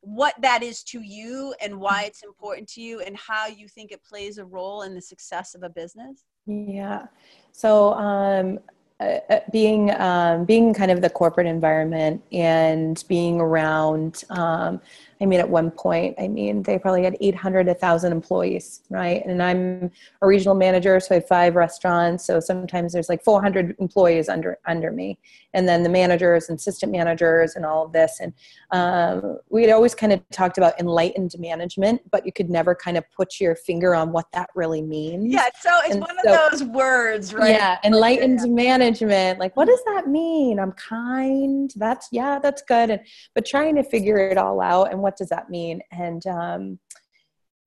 [0.01, 3.93] what that is to you and why it's important to you and how you think
[3.93, 6.25] it plays a role in the success of a business?
[6.47, 7.07] Yeah.
[7.53, 8.59] So um,
[9.01, 14.81] uh, uh, being um, being kind of the corporate environment and being around um,
[15.21, 19.25] I mean, at one point, I mean, they probably had 800, 1,000 employees, right?
[19.27, 19.91] And I'm
[20.23, 22.25] a regional manager, so I have five restaurants.
[22.25, 25.19] So sometimes there's like 400 employees under under me,
[25.55, 28.21] and then the managers and assistant managers and all of this.
[28.21, 28.33] And
[28.71, 32.97] um, we had always kind of talked about enlightened management, but you could never kind
[32.97, 35.33] of put your finger on what that really means.
[35.33, 37.51] Yeah, so it's and one so, of those words, right?
[37.51, 38.53] Yeah, enlightened yeah.
[38.53, 39.41] management.
[39.41, 40.61] Like, what does that mean?
[40.61, 41.73] I'm kind.
[41.75, 42.91] That's yeah, that's good.
[42.91, 43.01] And
[43.35, 45.81] but trying to figure it all out and what does that mean?
[45.91, 46.79] And um,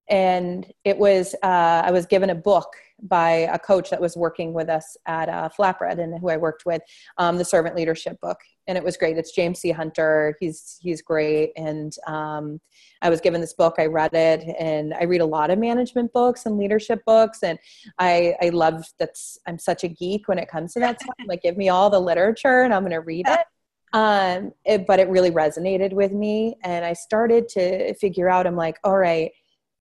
[0.08, 2.72] and it was uh, I was given a book
[3.02, 6.68] by a coach that was working with us at uh, Flatbread and who I worked
[6.68, 6.84] with,
[7.18, 8.38] um, the Servant Leadership book,
[8.68, 9.18] and it was great.
[9.18, 9.72] It's James C.
[9.72, 10.36] Hunter.
[10.40, 12.62] He's he's great, and um,
[13.02, 13.76] I was given this book.
[13.80, 17.58] I read it, and I read a lot of management books and leadership books, and
[17.98, 21.16] I I love that's I'm such a geek when it comes to that stuff.
[21.28, 23.40] Like, give me all the literature, and I'm going to read it
[23.94, 28.56] um, it, but it really resonated with me and i started to figure out i'm
[28.56, 29.32] like all right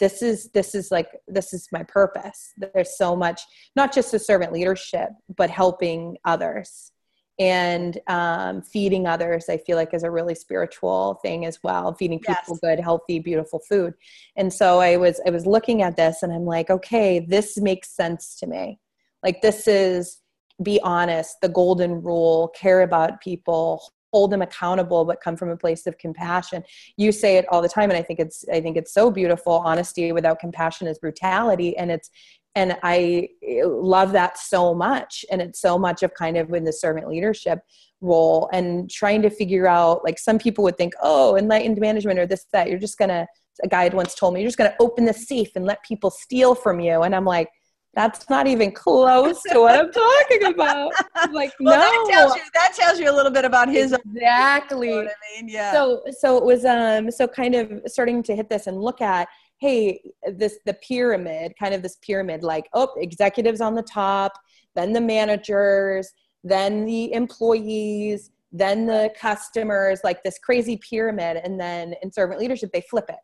[0.01, 2.55] this is this is like this is my purpose.
[2.57, 3.43] There's so much
[3.77, 6.91] not just the servant leadership but helping others.
[7.39, 12.19] And um, feeding others i feel like is a really spiritual thing as well feeding
[12.19, 12.61] people yes.
[12.61, 13.95] good healthy beautiful food.
[14.37, 17.95] And so i was i was looking at this and i'm like okay this makes
[17.95, 18.81] sense to me.
[19.23, 20.19] Like this is
[20.63, 23.83] be honest the golden rule care about people
[24.13, 26.63] hold them accountable but come from a place of compassion.
[26.97, 29.63] You say it all the time and i think it's i think it's so beautiful.
[29.65, 32.11] Honesty without compassion is brutality and it's
[32.55, 36.65] and i eh, love that so much and it's so much of kind of in
[36.65, 37.61] the servant leadership
[38.01, 42.27] role and trying to figure out like some people would think oh enlightened management or
[42.27, 43.27] this that you're just gonna
[43.71, 46.55] a had once told me you're just gonna open the safe and let people steal
[46.55, 47.49] from you and i'm like
[47.95, 50.93] that's not even close to what I'm talking about.
[51.17, 51.81] I'm like, well, no.
[51.81, 54.89] That tells, you, that tells you a little bit about his exactly.
[54.91, 55.49] You know I mean?
[55.49, 55.73] Yeah.
[55.73, 59.29] So so it was um so kind of starting to hit this and look at
[59.61, 60.01] hey
[60.33, 64.33] this the pyramid kind of this pyramid like oh executives on the top
[64.75, 66.13] then the managers
[66.43, 72.71] then the employees then the customers like this crazy pyramid and then in servant leadership
[72.73, 73.19] they flip it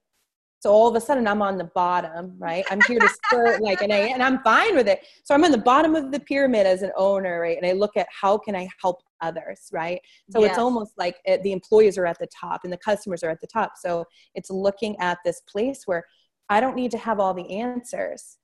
[0.67, 2.65] so all of a sudden I'm on the bottom, right?
[2.73, 5.07] I'm here to stir like and I and I'm fine with it.
[5.23, 7.57] So I'm on the bottom of the pyramid as an owner, right?
[7.57, 10.01] And I look at how can I help others, right?
[10.33, 10.51] So yes.
[10.51, 13.41] it's almost like it, the employees are at the top and the customers are at
[13.41, 13.75] the top.
[13.81, 14.05] So
[14.35, 16.05] it's looking at this place where
[16.49, 18.39] I don't need to have all the answers.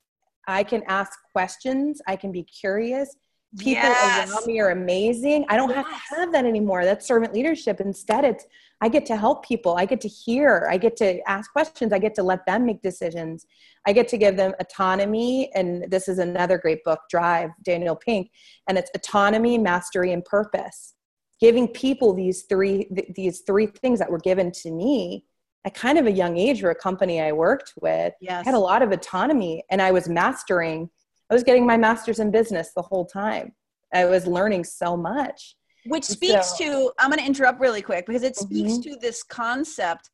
[0.47, 3.17] I can ask questions, I can be curious.
[3.59, 4.31] People yes.
[4.31, 5.45] around me are amazing.
[5.49, 5.85] I don't yes.
[5.85, 6.85] have to have that anymore.
[6.85, 7.81] That's servant leadership.
[7.81, 8.47] Instead, it's
[8.81, 9.77] I get to help people.
[9.77, 10.67] I get to hear.
[10.71, 11.93] I get to ask questions.
[11.93, 13.47] I get to let them make decisions.
[13.87, 15.51] I get to give them autonomy.
[15.55, 18.31] And this is another great book, Drive, Daniel Pink.
[18.69, 20.95] And it's autonomy, mastery, and purpose.
[21.39, 25.27] Giving people these three these three things that were given to me
[25.65, 28.15] at kind of a young age for a company I worked with.
[28.21, 28.43] Yes.
[28.47, 30.91] I had a lot of autonomy and I was mastering.
[31.33, 33.55] I was getting my master's in business the whole time.
[33.93, 35.57] I was learning so much
[35.87, 38.93] which speaks so, to i'm going to interrupt really quick because it speaks mm-hmm.
[38.93, 40.11] to this concept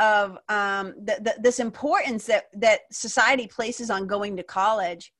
[0.00, 5.12] of um, the, the, this importance that that society places on going to college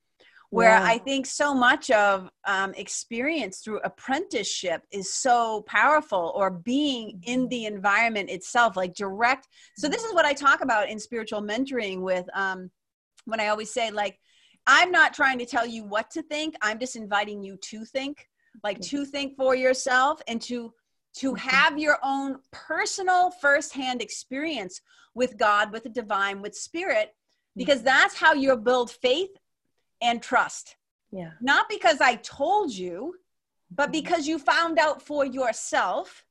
[0.51, 0.85] where yeah.
[0.85, 7.41] i think so much of um, experience through apprenticeship is so powerful or being in
[7.41, 7.49] mm-hmm.
[7.49, 12.01] the environment itself like direct so this is what i talk about in spiritual mentoring
[12.01, 12.69] with um,
[13.27, 14.19] when i always say like
[14.67, 18.29] i'm not trying to tell you what to think i'm just inviting you to think
[18.63, 20.73] like to think for yourself and to
[21.15, 21.49] to mm-hmm.
[21.49, 24.81] have your own personal firsthand experience
[25.15, 27.15] with God, with the divine, with spirit,
[27.57, 29.31] because that's how you build faith
[30.03, 30.77] and trust.
[31.13, 31.31] Yeah.
[31.41, 33.15] Not because I told you,
[33.71, 33.93] but mm-hmm.
[33.93, 36.25] because you found out for yourself,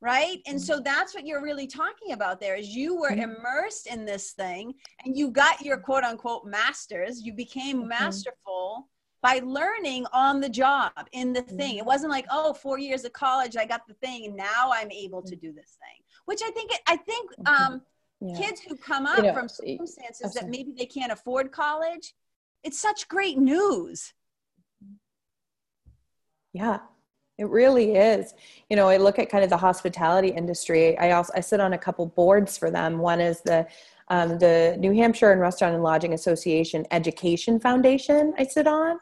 [0.00, 0.38] right?
[0.46, 0.84] And so mm-hmm.
[0.84, 4.74] that's what you're really talking about there is you were immersed in this thing
[5.04, 8.88] and you got your quote unquote masters, you became masterful
[9.22, 11.76] by learning on the job in the thing.
[11.76, 11.86] It mm-hmm.
[11.86, 15.22] wasn't like, oh, four years of college, I got the thing, and now I'm able
[15.22, 16.02] to do this thing.
[16.24, 17.72] Which I think, I think mm-hmm.
[17.72, 17.82] um,
[18.20, 18.36] yeah.
[18.38, 22.14] kids who come up you know, from circumstances that maybe they can't afford college,
[22.64, 24.12] it's such great news.
[26.52, 26.78] Yeah,
[27.40, 28.34] it really is.
[28.68, 30.96] You know, I look at kind of the hospitality industry.
[30.98, 32.98] I also I sit on a couple boards for them.
[32.98, 33.66] One is the
[34.08, 38.98] um, the New Hampshire and Restaurant and Lodging Association Education Foundation I sit on.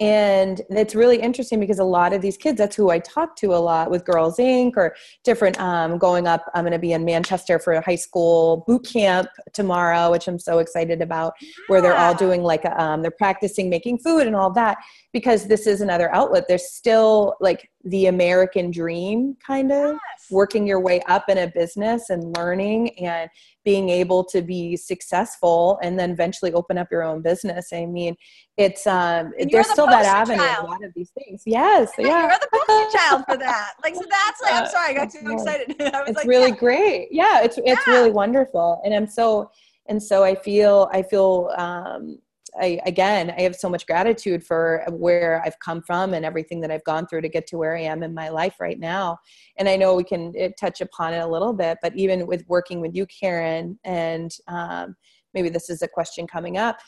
[0.00, 3.54] And it's really interesting because a lot of these kids, that's who I talk to
[3.54, 4.72] a lot with Girls Inc.
[4.76, 6.50] or different um, going up.
[6.54, 10.38] I'm going to be in Manchester for a high school boot camp tomorrow, which I'm
[10.38, 11.48] so excited about, yeah.
[11.68, 14.78] where they're all doing like, um, they're practicing making food and all that
[15.12, 16.46] because this is another outlet.
[16.48, 20.30] There's still like the American dream kind of yes.
[20.30, 23.28] working your way up in a business and learning and
[23.64, 27.72] being able to be successful and then eventually open up your own business.
[27.72, 28.16] I mean,
[28.58, 30.66] it's um there's the still that avenue child.
[30.66, 31.42] a lot of these things.
[31.46, 31.90] Yes.
[31.98, 32.06] Yeah.
[32.06, 32.20] yeah.
[32.22, 33.72] You're the poster child for that.
[33.84, 35.76] Like so that's like I'm sorry, I got too excited.
[35.80, 36.56] I it's like, really yeah.
[36.56, 37.08] great.
[37.10, 37.92] Yeah, it's it's yeah.
[37.92, 38.80] really wonderful.
[38.84, 39.50] And I'm so
[39.86, 42.18] and so I feel I feel um
[42.60, 46.70] I, again, I have so much gratitude for where I've come from and everything that
[46.70, 49.18] I've gone through to get to where I am in my life right now.
[49.56, 52.44] And I know we can eh, touch upon it a little bit, but even with
[52.48, 54.94] working with you, Karen, and um,
[55.32, 56.78] maybe this is a question coming up,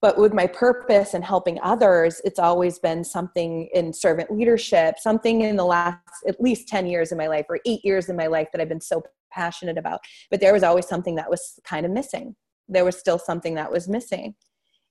[0.00, 5.42] but with my purpose and helping others, it's always been something in servant leadership, something
[5.42, 8.28] in the last at least 10 years in my life or eight years in my
[8.28, 10.00] life that I've been so passionate about.
[10.30, 12.36] But there was always something that was kind of missing.
[12.68, 14.34] There was still something that was missing.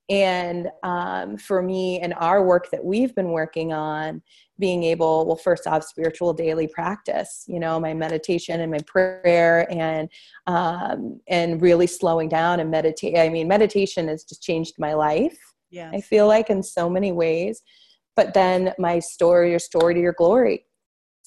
[0.10, 4.22] And um, for me and our work that we've been working on,
[4.58, 9.68] being able, well, first off, spiritual daily practice, you know, my meditation and my prayer
[9.70, 10.10] and
[10.47, 13.18] um, and really slowing down and meditate.
[13.18, 15.38] I mean, meditation has just changed my life.
[15.70, 17.62] Yeah, I feel like in so many ways.
[18.16, 20.66] But then my story, your story to your glory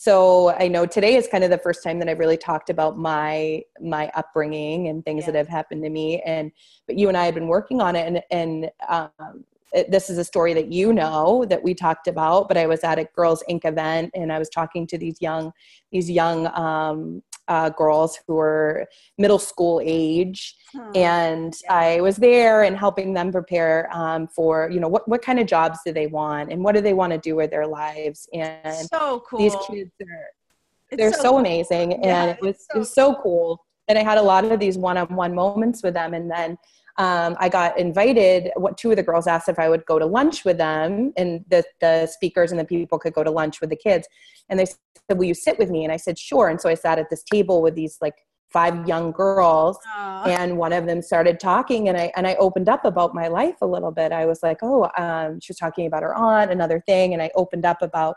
[0.01, 2.97] so i know today is kind of the first time that i've really talked about
[2.97, 5.27] my my upbringing and things yeah.
[5.27, 6.51] that have happened to me and
[6.87, 9.45] but you and i have been working on it and and um,
[9.75, 12.83] it, this is a story that you know that we talked about but i was
[12.83, 15.53] at a girls inc event and i was talking to these young
[15.93, 18.87] these young um, uh, girls who were
[19.19, 20.57] middle school age.
[20.95, 21.75] And yeah.
[21.75, 25.47] i was there and helping them prepare um, for you know what, what kind of
[25.49, 28.29] jobs do they want and what do they want to do with their lives?
[28.33, 29.41] And so cool.
[29.41, 31.39] these kids are they're so, so cool.
[31.41, 31.91] amazing.
[31.91, 33.65] Yeah, and it was so, it was so cool.
[33.89, 36.15] And i had a lot of these one-on-one moments with them.
[36.15, 36.57] And then
[36.97, 38.51] um, I got invited.
[38.57, 41.45] What two of the girls asked if I would go to lunch with them, and
[41.49, 44.09] the the speakers and the people could go to lunch with the kids.
[44.49, 44.79] And they said,
[45.19, 47.23] "Will you sit with me?" And I said, "Sure." And so I sat at this
[47.23, 48.15] table with these like
[48.51, 50.27] five young girls, Aww.
[50.27, 53.57] and one of them started talking, and I and I opened up about my life
[53.63, 54.13] a little bit.
[54.13, 57.31] I was like, "Oh," um, she was talking about her aunt, another thing, and I
[57.35, 58.17] opened up about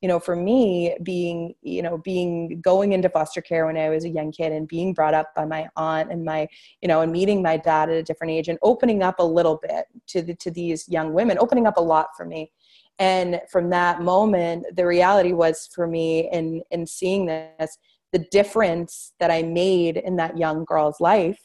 [0.00, 4.04] you know for me being you know being going into foster care when i was
[4.04, 6.46] a young kid and being brought up by my aunt and my
[6.82, 9.58] you know and meeting my dad at a different age and opening up a little
[9.62, 12.50] bit to the, to these young women opening up a lot for me.
[12.98, 17.78] And from that moment the reality was for me in in seeing this
[18.12, 21.42] the difference that i made in that young girl's life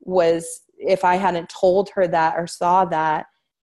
[0.00, 3.26] was if i hadn't told her that or saw that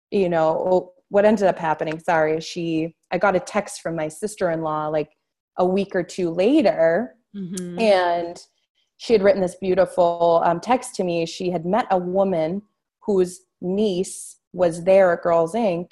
[0.10, 4.88] you know what ended up happening sorry she i got a text from my sister-in-law
[4.88, 5.10] like
[5.58, 7.16] a week or two later.
[7.36, 7.80] Mm-hmm.
[7.80, 8.38] and
[8.98, 11.26] she had written this beautiful um, text to me.
[11.26, 12.62] She had met a woman
[13.02, 15.92] whose niece was there at girls inc.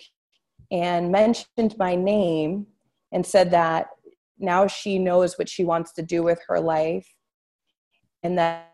[0.72, 2.68] and mentioned my name
[3.12, 3.88] and said that
[4.40, 7.08] now she knows what she wants to do with her life
[8.24, 8.74] and that,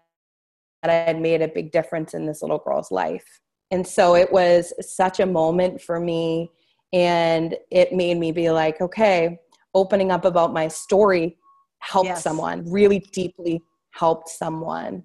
[0.84, 3.42] that i had made a big difference in this little girl's life
[3.72, 6.52] and so it was such a moment for me.
[6.92, 9.40] And it made me be like, okay,
[9.76, 11.38] opening up about my story
[11.80, 12.24] helped yes.
[12.24, 13.62] someone, really deeply
[13.92, 15.04] helped someone.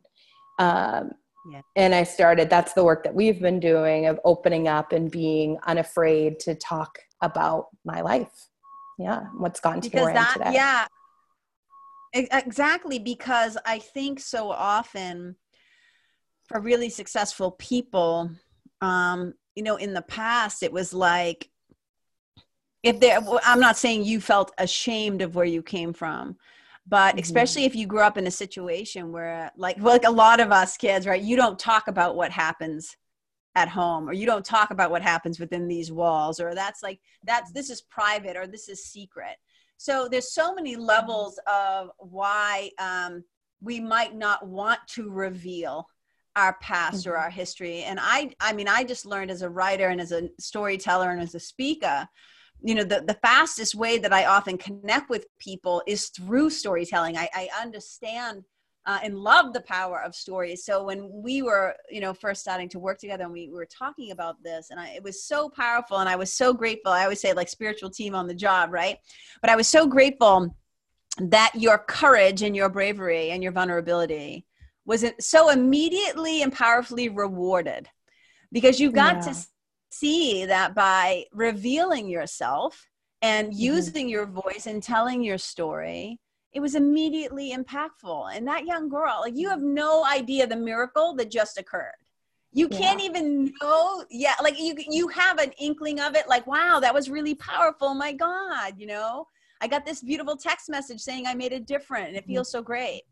[0.59, 1.11] Um,
[1.53, 1.61] yeah.
[1.77, 5.59] And I started, that's the work that we've been doing of opening up and being
[5.67, 8.33] unafraid to talk about my life.
[8.99, 9.25] Yeah.
[9.37, 10.55] What's gotten to because where that, I am today.
[10.55, 10.87] Yeah.
[12.15, 12.99] Exactly.
[12.99, 15.37] Because I think so often
[16.49, 18.31] for really successful people,
[18.85, 21.49] um, you know, in the past, it was like,
[22.82, 26.37] if there, I'm not saying you felt ashamed of where you came from,
[26.87, 27.22] but mm-hmm.
[27.22, 30.76] especially if you grew up in a situation where, like, like a lot of us
[30.76, 31.22] kids, right?
[31.22, 32.97] You don't talk about what happens
[33.57, 36.99] at home or you don't talk about what happens within these walls or that's like
[37.22, 39.37] that's this is private or this is secret
[39.76, 43.22] so there's so many levels of why um,
[43.61, 45.87] we might not want to reveal
[46.37, 47.11] our past mm-hmm.
[47.11, 47.82] or our history.
[47.82, 51.20] And i i mean i just learned as a writer and as a storyteller and
[51.20, 52.09] as a speaker
[52.62, 57.16] you know the, the fastest way that i often connect with people is through storytelling.
[57.16, 58.45] I, I understand
[58.87, 60.64] uh, and love the power of stories.
[60.64, 63.66] So when we were you know first starting to work together and we, we were
[63.66, 66.93] talking about this and I, it was so powerful and i was so grateful.
[66.93, 68.99] I always say like spiritual team on the job right?
[69.41, 70.55] But i was so grateful
[71.18, 74.47] that your courage and your bravery and your vulnerability
[74.87, 77.89] was it so immediately and powerfully rewarded.
[78.53, 79.32] Because you got yeah.
[79.32, 79.47] to
[79.91, 82.89] see that by revealing yourself
[83.22, 83.59] and mm-hmm.
[83.59, 86.20] using your voice and telling your story
[86.53, 88.37] it was immediately impactful.
[88.37, 91.93] And that young girl like you have no idea the miracle that just occurred.
[92.53, 96.78] You can't even know yeah like you you have an inkling of it like wow
[96.80, 97.95] that was really powerful.
[97.95, 99.26] My god you know?
[99.61, 102.35] I got this beautiful text message saying i made it different and it mm-hmm.
[102.35, 103.03] feels so great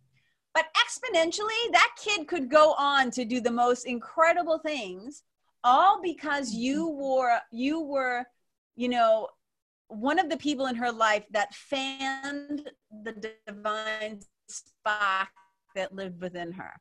[0.54, 5.22] but exponentially that kid could go on to do the most incredible things
[5.64, 7.02] all because you Mm-hmm.
[7.04, 8.24] were you were
[8.76, 9.28] you know
[9.88, 12.70] one of the people in her life that fanned
[13.04, 13.12] the
[13.46, 15.28] divine spark
[15.74, 16.72] that lived within her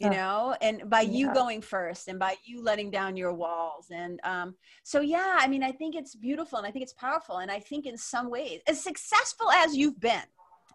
[0.00, 0.54] you know?
[0.60, 1.34] And by you Yeah.
[1.34, 3.86] going first and by you letting down your walls.
[3.90, 4.54] And um
[4.84, 7.38] so yeah i mean i think it's beautiful and i think it's powerful.
[7.38, 10.22] And i think in some ways as successful as you've been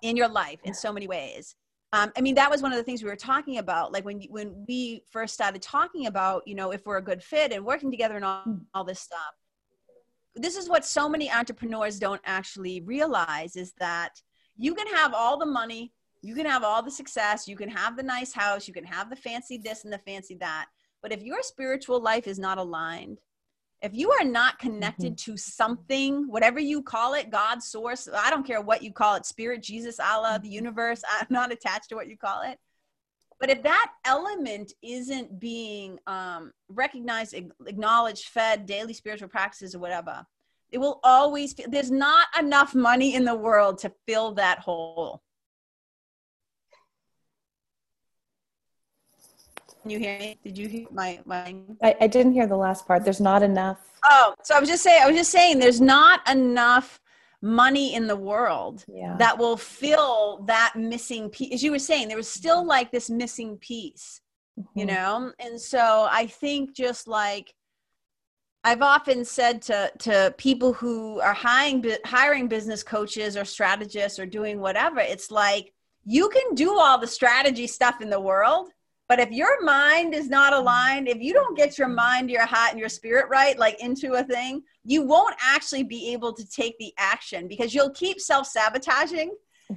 [0.02, 1.56] in your life in so many ways
[1.94, 3.94] um, I mean, that was one of the things we were talking about.
[3.94, 7.54] Like when when we first started talking about, you know, if we're a good fit
[7.54, 9.36] and working together and all, all this stuff.
[10.36, 14.20] This is what so many entrepreneurs don't actually realize is that
[14.58, 17.96] you can have all the money, you can have all the success, you can have
[17.96, 20.66] the nice house, you can have the fancy this and the fancy that.
[21.04, 23.20] But if your spiritual life is not aligned,
[23.84, 28.48] if you are not connected to something, whatever you call it, God, source, I don't
[28.48, 32.08] care what you call it, spirit, Jesus, Allah, the universe, I'm not attached to what
[32.08, 32.58] you call it.
[33.42, 40.26] But if that element isn't being um, recognized, acknowledged, fed, daily spiritual practices or whatever,
[40.72, 45.23] it will always, feel, there's not enough money in the world to fill that hole.
[49.84, 50.40] Can you hear me?
[50.42, 53.04] Did you hear my, my I, I didn't hear the last part.
[53.04, 53.80] There's not enough.
[54.06, 57.02] Oh, so I was just saying, I was just saying, there's not enough
[57.42, 59.18] money in the world Yeah.
[59.20, 61.54] that will fill that missing piece.
[61.54, 64.22] As you were saying, there was still like this missing piece,
[64.74, 64.88] you Mhm.
[64.88, 65.32] know?
[65.40, 67.54] And so I think just like
[68.64, 74.26] I've often said to, to people who are hiring, hiring business coaches or strategists or
[74.26, 75.74] doing whatever, it's like
[76.06, 78.70] you can do all the strategy stuff in the world.
[79.10, 82.72] But if your mind is not aligned, if you don't get your mind, your heart,
[82.72, 86.78] and your spirit right, like into a thing, you won't actually be able to take
[86.80, 89.36] the action because you'll keep self sabotaging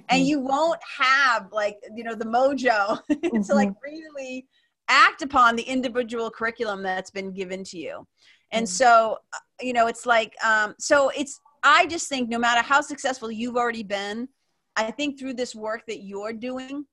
[0.08, 0.26] and Mhm.
[0.26, 3.00] you won't have like you know the mojo
[3.46, 4.46] to like really
[4.88, 8.06] act upon the individual curriculum that's been given to you
[8.52, 8.70] and Mhm.
[8.70, 12.80] so uh, you know it's like um so it's i just think no matter how
[12.80, 14.28] successful you've already been
[14.76, 16.86] i think through this work that you're doing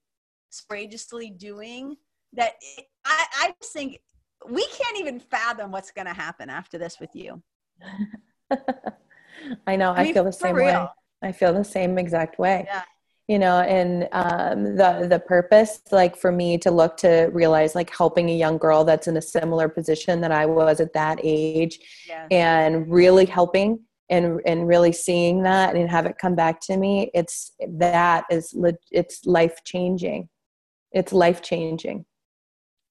[0.68, 1.96] courageously doing
[2.34, 4.00] that it, i i just think
[4.50, 7.42] we can't even fathom what's going to happen after this with you
[9.68, 9.92] I know.
[9.92, 10.86] I, mean, feel the same way.
[11.22, 12.66] I feel the same exact way.
[12.68, 12.84] Yeah.
[13.28, 17.96] You know, and um, the the purpose, like for me to look to realize, like
[17.96, 21.80] helping a young girl that's in a similar position that I was at that age,
[22.08, 23.80] yeah and really helping
[24.10, 27.12] and and really seeing that and have it come back to me.
[27.14, 28.54] It's that is
[28.92, 30.28] it's life changing.
[30.92, 32.06] It's life changing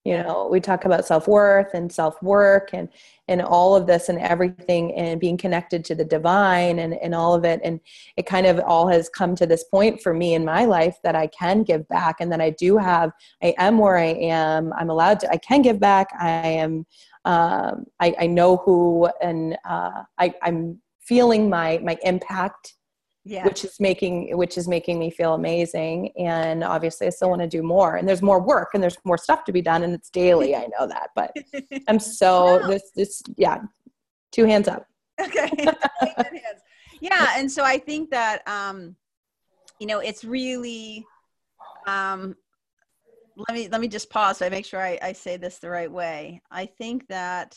[0.04, 2.88] you know we talk about self-worth and self-work and
[3.28, 7.34] and all of this and everything and being connected to the divine and and all
[7.34, 7.60] of it.
[7.62, 7.80] And
[8.16, 11.14] it kind of all has come to this point for me in my life that
[11.14, 14.72] i can give back and that i do have i am where i am.
[14.78, 16.08] I'm allowed to i can give back.
[16.20, 16.86] I am
[17.24, 22.74] um, I, I know who and uh, I, i'm feeling my my impact
[23.24, 23.44] yeah.
[23.44, 26.12] which is making which is making me feel amazing.
[26.18, 29.18] And obviously i still want to do more and there's more work and there's more
[29.18, 31.34] stuff to be done and it's daily i know that but
[31.88, 33.58] i'm so this this yeah
[34.30, 34.86] two hands up.
[35.20, 35.48] Okay.
[36.00, 36.62] Hands.
[37.00, 38.96] yeah and so i think that um
[39.78, 41.04] you know it's really
[41.86, 42.34] um
[43.36, 45.70] let me let me just pause so i make sure I, I say this the
[45.70, 46.42] right way.
[46.50, 47.56] I think that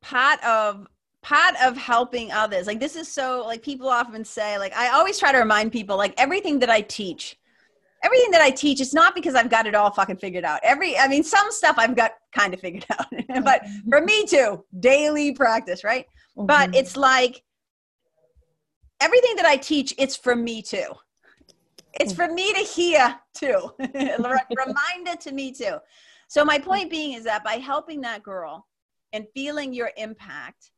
[0.00, 0.86] part of
[1.28, 2.66] part of helping others.
[2.66, 5.96] Like this is so like people often say like i always try to remind people
[5.96, 7.36] like everything that i teach
[8.02, 10.60] everything that i teach it's not because i've got it all fucking figured out.
[10.62, 13.06] Every i mean some stuff i've got kind of figured out
[13.44, 13.60] but
[13.90, 16.06] for me too daily practice right?
[16.36, 16.76] But Mhm.
[16.76, 17.42] it's like
[19.00, 20.90] everything that i teach it's for me too.
[22.00, 23.72] It's for me to hear too.
[23.78, 25.76] Reminder to me too.
[26.28, 28.66] So my point being is that by helping that girl
[29.12, 30.70] and feeling your impact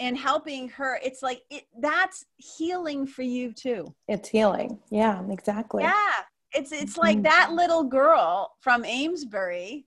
[0.00, 5.82] and helping her it's like it that's healing for you too it's healing yeah exactly
[5.82, 6.12] yeah
[6.52, 7.24] it's it's like Mhm.
[7.24, 9.86] that little girl from amesbury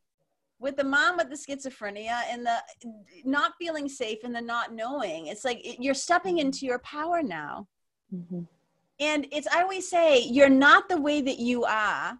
[0.59, 2.57] with the mom with the schizophrenia and the
[3.23, 7.23] not feeling safe and the not knowing it's like it, you're stepping into your power
[7.23, 7.67] now
[8.13, 8.47] Mhm.
[8.99, 12.19] and it's i always say you're not the way that you are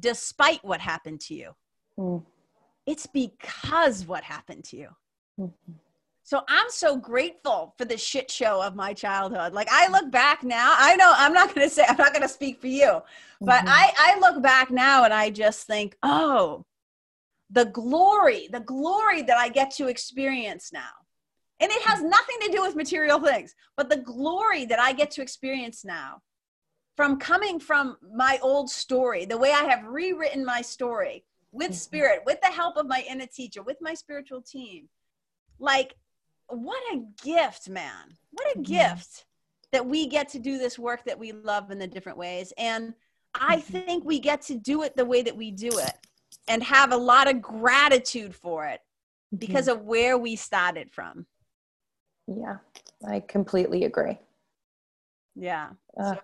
[0.00, 1.54] despite what happened to you
[1.98, 2.24] Mm.
[2.86, 4.90] it's because what happened to you
[5.38, 5.74] Mhm.
[6.28, 10.42] So i'm so grateful for the shit show of my childhood like i look back
[10.42, 13.00] now i know i'm not going to say i'm not going to speak for you
[13.40, 13.68] but Mhm.
[13.68, 16.64] I, I look back now and i just think oh
[17.50, 20.92] the glory the glory that i get to experience now
[21.60, 25.10] and it has nothing to do with material things but the glory that i get
[25.12, 26.20] to experience now
[26.98, 31.74] from coming from my old story, the way I have rewritten my story with mm-hmm.
[31.74, 34.88] spirit, with the help of my inner teacher, with my spiritual team.
[35.60, 35.94] Like,
[36.48, 38.16] what a gift, man.
[38.30, 39.24] What a gift
[39.72, 42.52] that we get to do this work that we love in the different ways.
[42.56, 42.94] And
[43.34, 43.78] I mm-hmm.
[43.78, 45.94] think we get to do it the way that we do it
[46.46, 48.80] and have a lot of gratitude for it
[49.36, 49.78] because mm-hmm.
[49.78, 51.26] of where we started from.
[52.26, 52.56] Yeah,
[53.06, 54.18] I completely agree.
[55.34, 55.70] Yeah.
[55.98, 56.20] Uh, so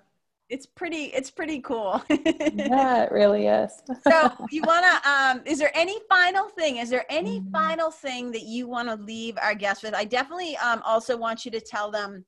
[0.51, 2.03] it's pretty it's pretty cool.
[2.09, 3.83] yeah, it really is.
[4.09, 6.77] so you wanna um is there any final thing?
[6.79, 7.51] Is there any mm-hmm.
[7.51, 9.95] final thing that you want to leave our guests with?
[9.95, 12.25] I definitely um also want you to tell them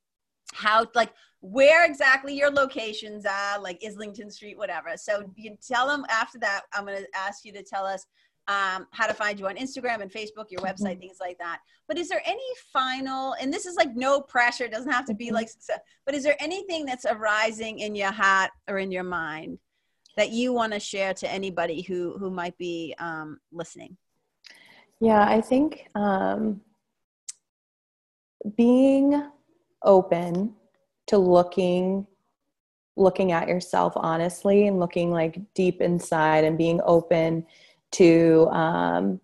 [0.55, 4.97] how like where exactly your locations are, like Islington Street, whatever.
[4.97, 6.63] So you can tell them after that.
[6.73, 8.05] I'm going to ask you to tell us
[8.49, 11.01] um, how to find you on Instagram and Facebook, your website, mm-hmm.
[11.01, 11.61] things like that.
[11.89, 15.15] But is there any final, and this is like no pressure, it doesn't have to
[15.15, 15.35] be mm-hmm.
[15.35, 15.49] like,
[16.05, 19.59] but is there anything that's arising in your heart or in your mind
[20.17, 23.97] that you want to share to anybody who, who might be um, listening?
[25.01, 26.61] Yeah, I think um,
[28.57, 29.29] being
[29.83, 30.55] open
[31.09, 32.07] to looking
[32.99, 37.45] looking at yourself honestly and looking like deep inside and being open
[37.97, 39.21] to um,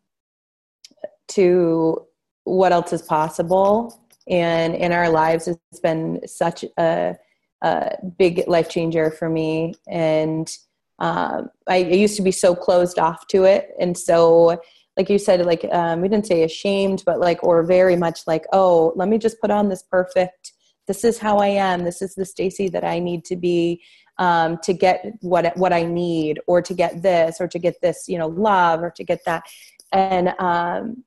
[1.29, 2.07] to
[2.45, 3.99] what else is possible.
[4.29, 7.17] And in our lives it's been such a,
[7.63, 9.75] a big life changer for me.
[9.89, 10.51] And
[10.99, 13.71] um, I, I, used to be so closed off to it.
[13.81, 14.61] And so
[14.97, 18.45] like you said like um, we didn't say ashamed but like or very much like
[18.53, 20.53] oh let me just put on this perfect
[20.87, 21.85] this is how i am.
[21.85, 23.83] This is the stacy that i need to be
[24.19, 28.09] um, to get what what i need or to get this or to get this
[28.09, 29.45] you know love or to get that
[29.93, 31.05] and um,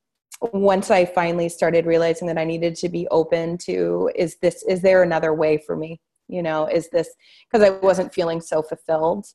[0.54, 4.82] once i finally started realizing that i needed to be open to is this is
[4.82, 7.10] there another way for me you know is this
[7.50, 9.26] because i wasn't feeling so fulfilled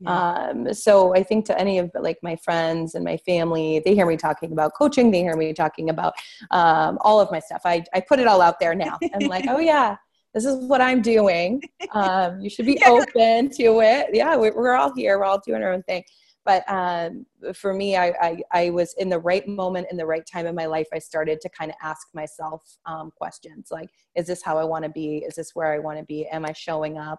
[0.00, 0.50] yeah.
[0.50, 4.06] Um, so I think to any of like my friends and my family, they hear
[4.06, 6.14] me talking about coaching, they hear me talking about
[6.50, 7.62] um, all of my stuff.
[7.64, 8.98] I, I put it all out there now.
[9.14, 9.96] I'm like, oh yeah,
[10.34, 11.62] this is what I'm doing.
[11.92, 12.88] Um, you should be yeah.
[12.88, 14.10] open to it.
[14.12, 15.18] Yeah, we, are all here.
[15.18, 16.04] We're all doing our own thing.
[16.44, 20.24] But um, for me, I, I, I, was in the right moment, in the right
[20.24, 20.86] time in my life.
[20.94, 24.84] I started to kind of ask myself um, questions like, is this how I want
[24.84, 25.24] to be?
[25.26, 26.28] Is this where I want to be?
[26.28, 27.18] Am I showing up?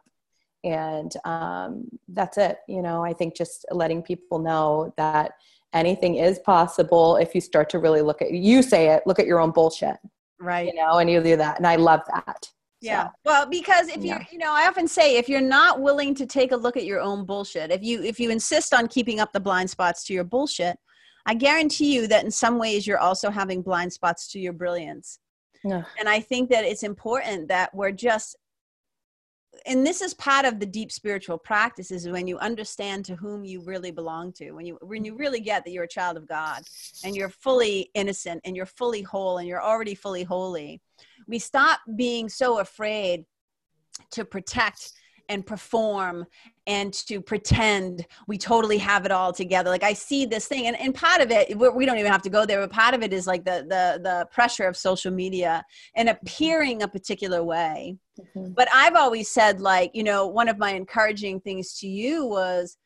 [0.64, 5.34] and um, that's it you know i think just letting people know that
[5.74, 9.26] anything is possible if you start to really look at you say it look at
[9.26, 9.98] your own bullshit
[10.40, 12.48] right you know and you do that and i love that
[12.82, 13.06] yeah.
[13.06, 14.16] So, well, because if yeah.
[14.16, 16.86] you're, you know, I often say if you're not willing to take a look at
[16.86, 20.14] your own bullshit, if you if you insist on keeping up the blind spots to
[20.14, 20.78] your bullshit,
[21.26, 25.20] I guarantee you that in some ways you're also having blind spots to your brilliance.
[25.64, 25.84] Yeah.
[26.00, 28.36] And I think that it's important that we're just
[29.66, 33.44] and this is part of the deep spiritual practice is when you understand to whom
[33.44, 36.28] you really belong to when you when you really get that you're a child of
[36.28, 36.62] god
[37.04, 40.82] and you're fully innocent and you're fully whole and you're already fully holy
[41.28, 43.26] we stop being so afraid
[44.12, 44.94] to protect
[45.30, 46.26] and perform
[46.68, 49.70] and to pretend we totally have it all together.
[49.70, 52.30] Like i see this thing and, and part of it we don't even have to
[52.30, 55.64] go there but part of it is like the the the pressure of social media
[55.96, 57.98] and appearing a particular way
[58.36, 58.52] mm-hmm.
[58.54, 62.78] but i've always said like you know one of my encouraging things to you was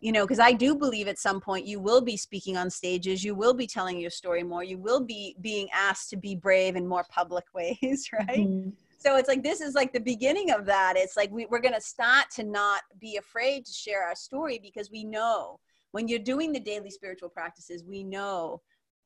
[0.00, 3.24] you know because i do believe at some point you will be speaking on stages
[3.24, 6.76] you will be telling your story more you will be being asked to be brave
[6.76, 8.40] in more public ways right?
[8.40, 8.70] Mm-hmm.
[8.98, 10.94] So it's like this is like the beginning of that.
[10.96, 14.58] It's like we, we're going to start to not be afraid to share our story
[14.60, 15.60] because we know
[15.96, 18.60] when you're doing the daily spiritual practices we know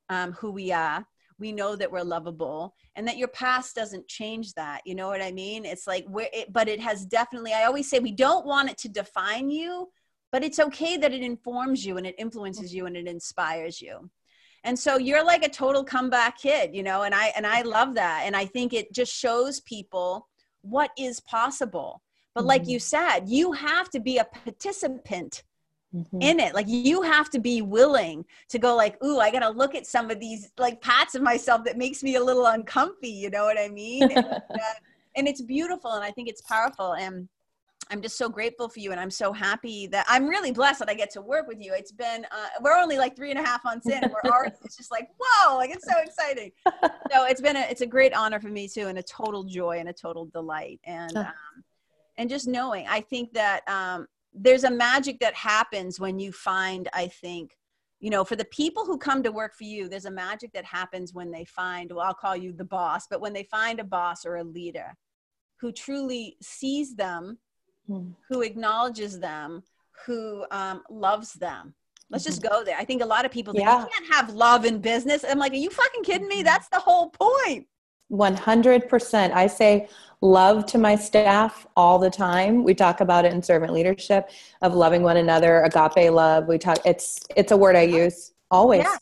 [0.09, 1.07] um, who we are
[1.41, 5.23] we know that we're lovable and that your past doesn't change that you know what
[5.23, 5.65] i mean?
[5.65, 8.79] It's like where it, but it has definitely i always say we don't want it
[8.79, 9.89] to define you
[10.33, 14.09] but it's okay that it informs you and it influences you and it inspires you.
[14.63, 17.95] And so you're like a total comeback kid you know and i and i love
[17.95, 18.23] that.
[18.27, 20.29] And i think it just shows people
[20.63, 22.03] what is possible.
[22.35, 22.49] But mm-hmm.
[22.49, 25.43] like you said you have to be a participant
[25.95, 26.21] mm-hmm.
[26.21, 29.75] in it like you have to be willing to go like ooh i gotta look
[29.75, 33.31] at some of these like parts of myself that makes me a little uncomfy you
[33.31, 34.75] know what i mean and, uh,
[35.17, 37.29] and it's beautiful and i think it's powerful and
[37.91, 40.89] I'm just so grateful for you, and I'm so happy that I'm really blessed that
[40.89, 41.73] I get to work with you.
[41.75, 44.55] It's been uh, we're only like three and a half months in, and we're already
[44.65, 46.53] it's just like whoa, like it's so exciting.
[46.65, 49.79] so it's been a it's a great honor for me too, and a total joy
[49.79, 51.33] and a total delight, and um,
[52.17, 52.87] and just knowing.
[52.89, 56.89] I think that um, there's a magic that happens when you find.
[56.93, 57.57] I think
[58.03, 60.65] you know, for the people who come to work for you, there's a magic that
[60.65, 63.85] happens when they find, well, I'll call you the boss, but when they find a
[63.85, 64.97] boss or a leader
[65.61, 67.37] who truly sees them
[67.91, 68.15] mm.
[68.29, 69.63] who acknowledges them,
[70.07, 71.75] who um, loves them.
[72.09, 72.31] Let's mm-hmm.
[72.31, 72.77] just go there.
[72.79, 73.81] I think a lot of people think yeah.
[73.81, 75.25] you can't have love in business.
[75.29, 76.37] I'm like, are you fucking kidding me?
[76.37, 76.45] Mm-hmm.
[76.45, 77.67] That's the whole point.
[78.11, 79.33] 100%.
[79.33, 79.89] I say
[80.21, 82.65] love to my staff all the time.
[82.65, 84.31] We talk about it in servant leadership
[84.63, 86.47] of loving one another, agape love.
[86.47, 88.83] We talk it's it's a word I use always.
[88.83, 89.01] Yes.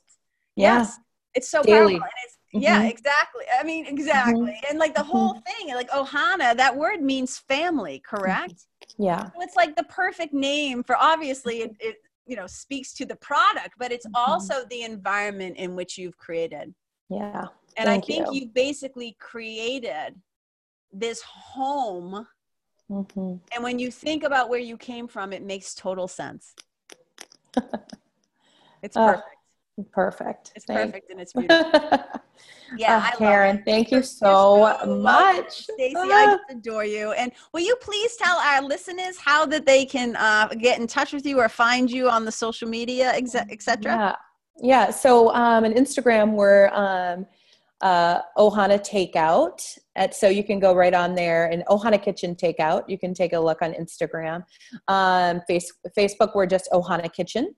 [0.57, 0.79] Yeah.
[0.79, 0.99] Yes.
[1.35, 1.99] It's so Daily.
[1.99, 2.09] powerful.
[2.55, 2.63] Mm-hmm.
[2.63, 3.45] Yeah, exactly.
[3.59, 4.53] I mean, exactly.
[4.53, 4.71] Mm-hmm.
[4.71, 5.67] And like the whole mm-hmm.
[5.67, 8.67] thing, like Ohana, that word means family, correct?
[8.97, 9.27] Yeah.
[9.27, 13.17] So it's like the perfect name for obviously it, it you know speaks to the
[13.17, 14.31] product, but it's mm-hmm.
[14.31, 16.75] also the environment in which you've created.
[17.11, 17.49] Yeah.
[17.79, 18.41] And Thank I think you.
[18.41, 20.21] you basically created
[20.93, 22.27] this home.
[22.91, 23.37] Mm-hmm.
[23.55, 26.55] And when you think about where you came from, it makes total sense.
[28.83, 29.27] it's perfect.
[29.79, 30.53] Uh, perfect.
[30.57, 31.71] It's perfect and it's beautiful.
[32.77, 35.63] Yeah, oh, Karen, thank you so, so much.
[35.63, 37.13] Stacy, I just adore you.
[37.13, 41.13] And will you please tell our listeners how that they can uh, get in touch
[41.13, 43.79] with you or find you on the social media, etc.?
[43.83, 44.17] Yeah.
[44.61, 44.91] Yeah.
[44.91, 47.27] So um, on Instagram, we're um,
[47.81, 49.61] uh, Ohana Takeout.
[49.97, 52.85] At, so you can go right on there and Ohana Kitchen Takeout.
[52.89, 54.45] You can take a look on Instagram.
[54.89, 57.55] Um, face, Facebook, we're just Ohana Kitchen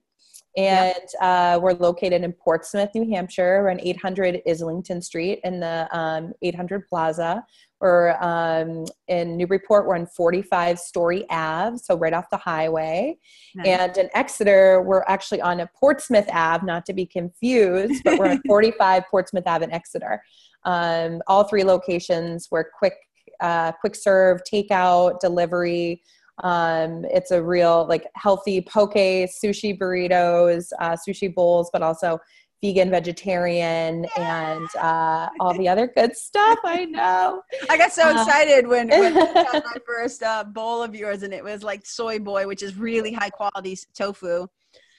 [0.57, 1.21] and yep.
[1.21, 6.87] uh, we're located in Portsmouth, New Hampshire, around 800 Islington Street in the um, 800
[6.87, 7.45] Plaza.
[7.81, 13.17] We're um, in Newburyport, we're on 45 Storey Ave, so right off the highway.
[13.55, 13.67] Nice.
[13.67, 18.29] And in Exeter, we're actually on a Portsmouth Ave, not to be confused, but we're
[18.29, 20.21] on 45 Portsmouth Ave in Exeter.
[20.63, 22.93] Um, all three locations, we're quick,
[23.39, 26.03] uh, quick serve, takeout, delivery.
[26.43, 32.19] Um, it's a real like healthy poke, sushi burritos, uh, sushi bowls, but also
[32.61, 36.59] vegan, vegetarian, and uh, all the other good stuff.
[36.63, 37.41] I know.
[37.69, 41.23] I got so uh, excited when, when I got my first uh, bowl of yours,
[41.23, 44.47] and it was like soy boy, which is really high quality tofu.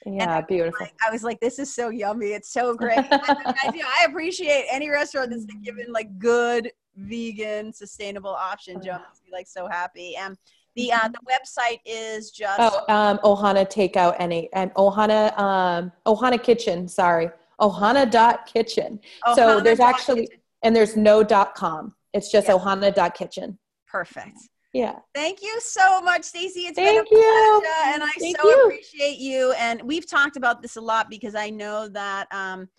[0.05, 0.77] Yeah, beautiful.
[0.81, 2.27] Like, I was like, this is so yummy.
[2.27, 2.97] It's so great.
[2.97, 8.81] I, I, I, appreciate any restaurant that's given like good vegan, sustainable option.
[8.83, 10.15] Joe must be like so happy.
[10.17, 10.37] And
[10.75, 16.41] the uh, the website is just oh um, Ohana Takeout any and Ohana um, Ohana
[16.41, 16.87] Kitchen.
[16.87, 17.29] Sorry,
[17.63, 18.99] Ohana dot kitchen.
[19.25, 20.41] Ohana so there's actually kitchen.
[20.63, 21.95] and there's no dot com.
[22.13, 22.55] It's just yeah.
[22.55, 23.57] Ohana dot kitchen.
[23.87, 24.37] Perfect.
[24.73, 24.97] Yeah.
[25.13, 26.61] Thank you so much, Stacy.
[26.61, 27.63] It's Thank been a pleasure, you.
[27.93, 28.63] and I Thank so you.
[28.65, 29.53] appreciate you.
[29.65, 32.27] And we've talked about this a lot because I know that.
[32.31, 32.69] Um,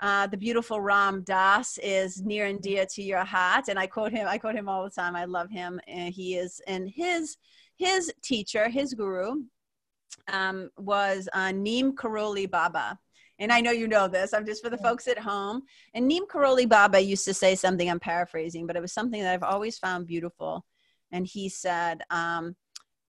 [0.00, 4.12] uh, the beautiful Ram Dass is near and dear to your heart, and I quote
[4.12, 4.28] him.
[4.28, 5.16] I quote him all the time.
[5.16, 6.60] I love him, and he is.
[6.66, 7.38] And his
[7.76, 9.44] his teacher, his guru,
[10.30, 12.98] um, was uh, Neem Karoli Baba.
[13.38, 14.32] And I know you know this.
[14.32, 15.62] I'm just for the folks at home.
[15.94, 17.90] And Neem Karoli Baba used to say something.
[17.90, 20.64] I'm paraphrasing, but it was something that I've always found beautiful.
[21.12, 22.56] And he said, um,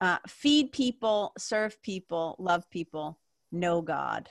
[0.02, 3.20] uh, "Feed people, serve people, love people,
[3.52, 4.30] know God."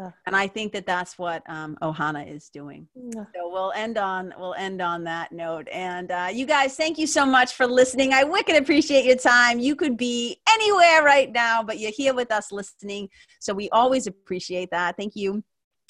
[0.00, 2.88] Uh, and I think that that's what um, Ohana is doing.
[2.96, 5.68] Uh, so we'll end on we'll end on that note.
[5.70, 8.12] And uh, you guys, thank you so much for listening.
[8.12, 9.58] I wicked appreciate your time.
[9.58, 13.08] You could be anywhere right now, but you're here with us listening.
[13.40, 14.96] So we always appreciate that.
[14.96, 15.44] Thank you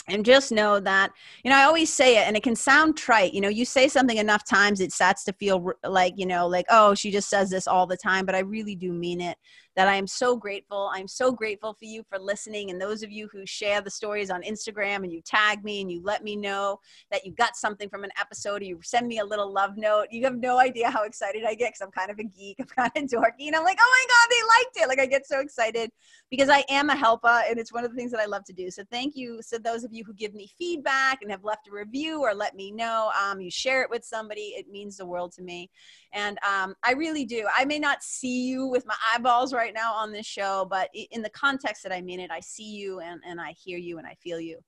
[0.09, 1.13] and just know that
[1.45, 3.87] you know i always say it and it can sound trite you know you say
[3.89, 7.51] something enough times it starts to feel like you know like oh she just says
[7.51, 9.37] this all the time but i really do mean it
[9.75, 10.91] that I am so grateful.
[10.93, 14.31] I'm so grateful for you for listening and those of you who share the stories
[14.31, 16.79] on Instagram and you tag me and you let me know
[17.11, 20.09] that you got something from an episode or you send me a little love note.
[20.11, 22.57] You have no idea how excited I get because I'm kind of a geek.
[22.61, 24.89] I'm kind of dorky and I'm like, oh my God, they liked it.
[24.89, 25.91] Like I get so excited
[26.31, 28.53] because I am a helper and it's one of the things that I love to
[28.53, 28.71] do.
[28.71, 29.41] So thank you.
[29.43, 32.55] So those of you who give me feedback and have left a review or let
[32.55, 34.55] me know, um, you share it with somebody.
[34.57, 35.71] It means the world to me.
[36.13, 37.47] And um, I really do.
[37.55, 41.23] I may not see you with my eyeballs right now on this show, but in
[41.23, 44.07] the context that I mean it, I see you and, and I hear you and
[44.07, 44.59] I feel you.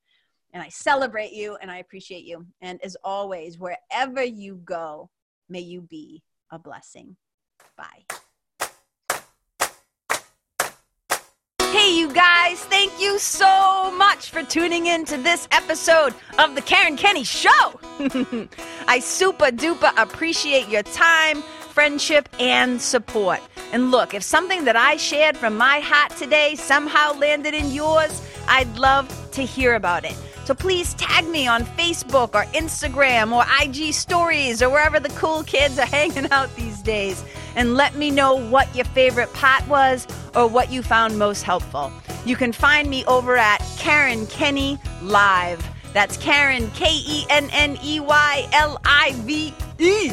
[0.52, 2.46] And I celebrate you and I appreciate you.
[2.60, 5.10] And as always, wherever you go,
[5.48, 7.16] may you be a blessing.
[7.76, 8.04] Bye.
[11.74, 16.62] Hey, you guys, thank you so much for tuning in to this episode of The
[16.62, 17.80] Karen Kenney Show.
[18.86, 23.40] I super duper appreciate your time, friendship, and support.
[23.72, 28.22] And look, if something that I shared from my heart today somehow landed in yours,
[28.48, 30.16] I'd love to hear about it.
[30.44, 35.42] So please tag me on Facebook or Instagram or IG stories or wherever the cool
[35.42, 37.24] kids are hanging out these days
[37.56, 41.90] and let me know what your favorite part was or what you found most helpful.
[42.26, 45.66] You can find me over at Karen Kenney Live.
[45.92, 50.12] That's Karen, K E N N E Y L I V E.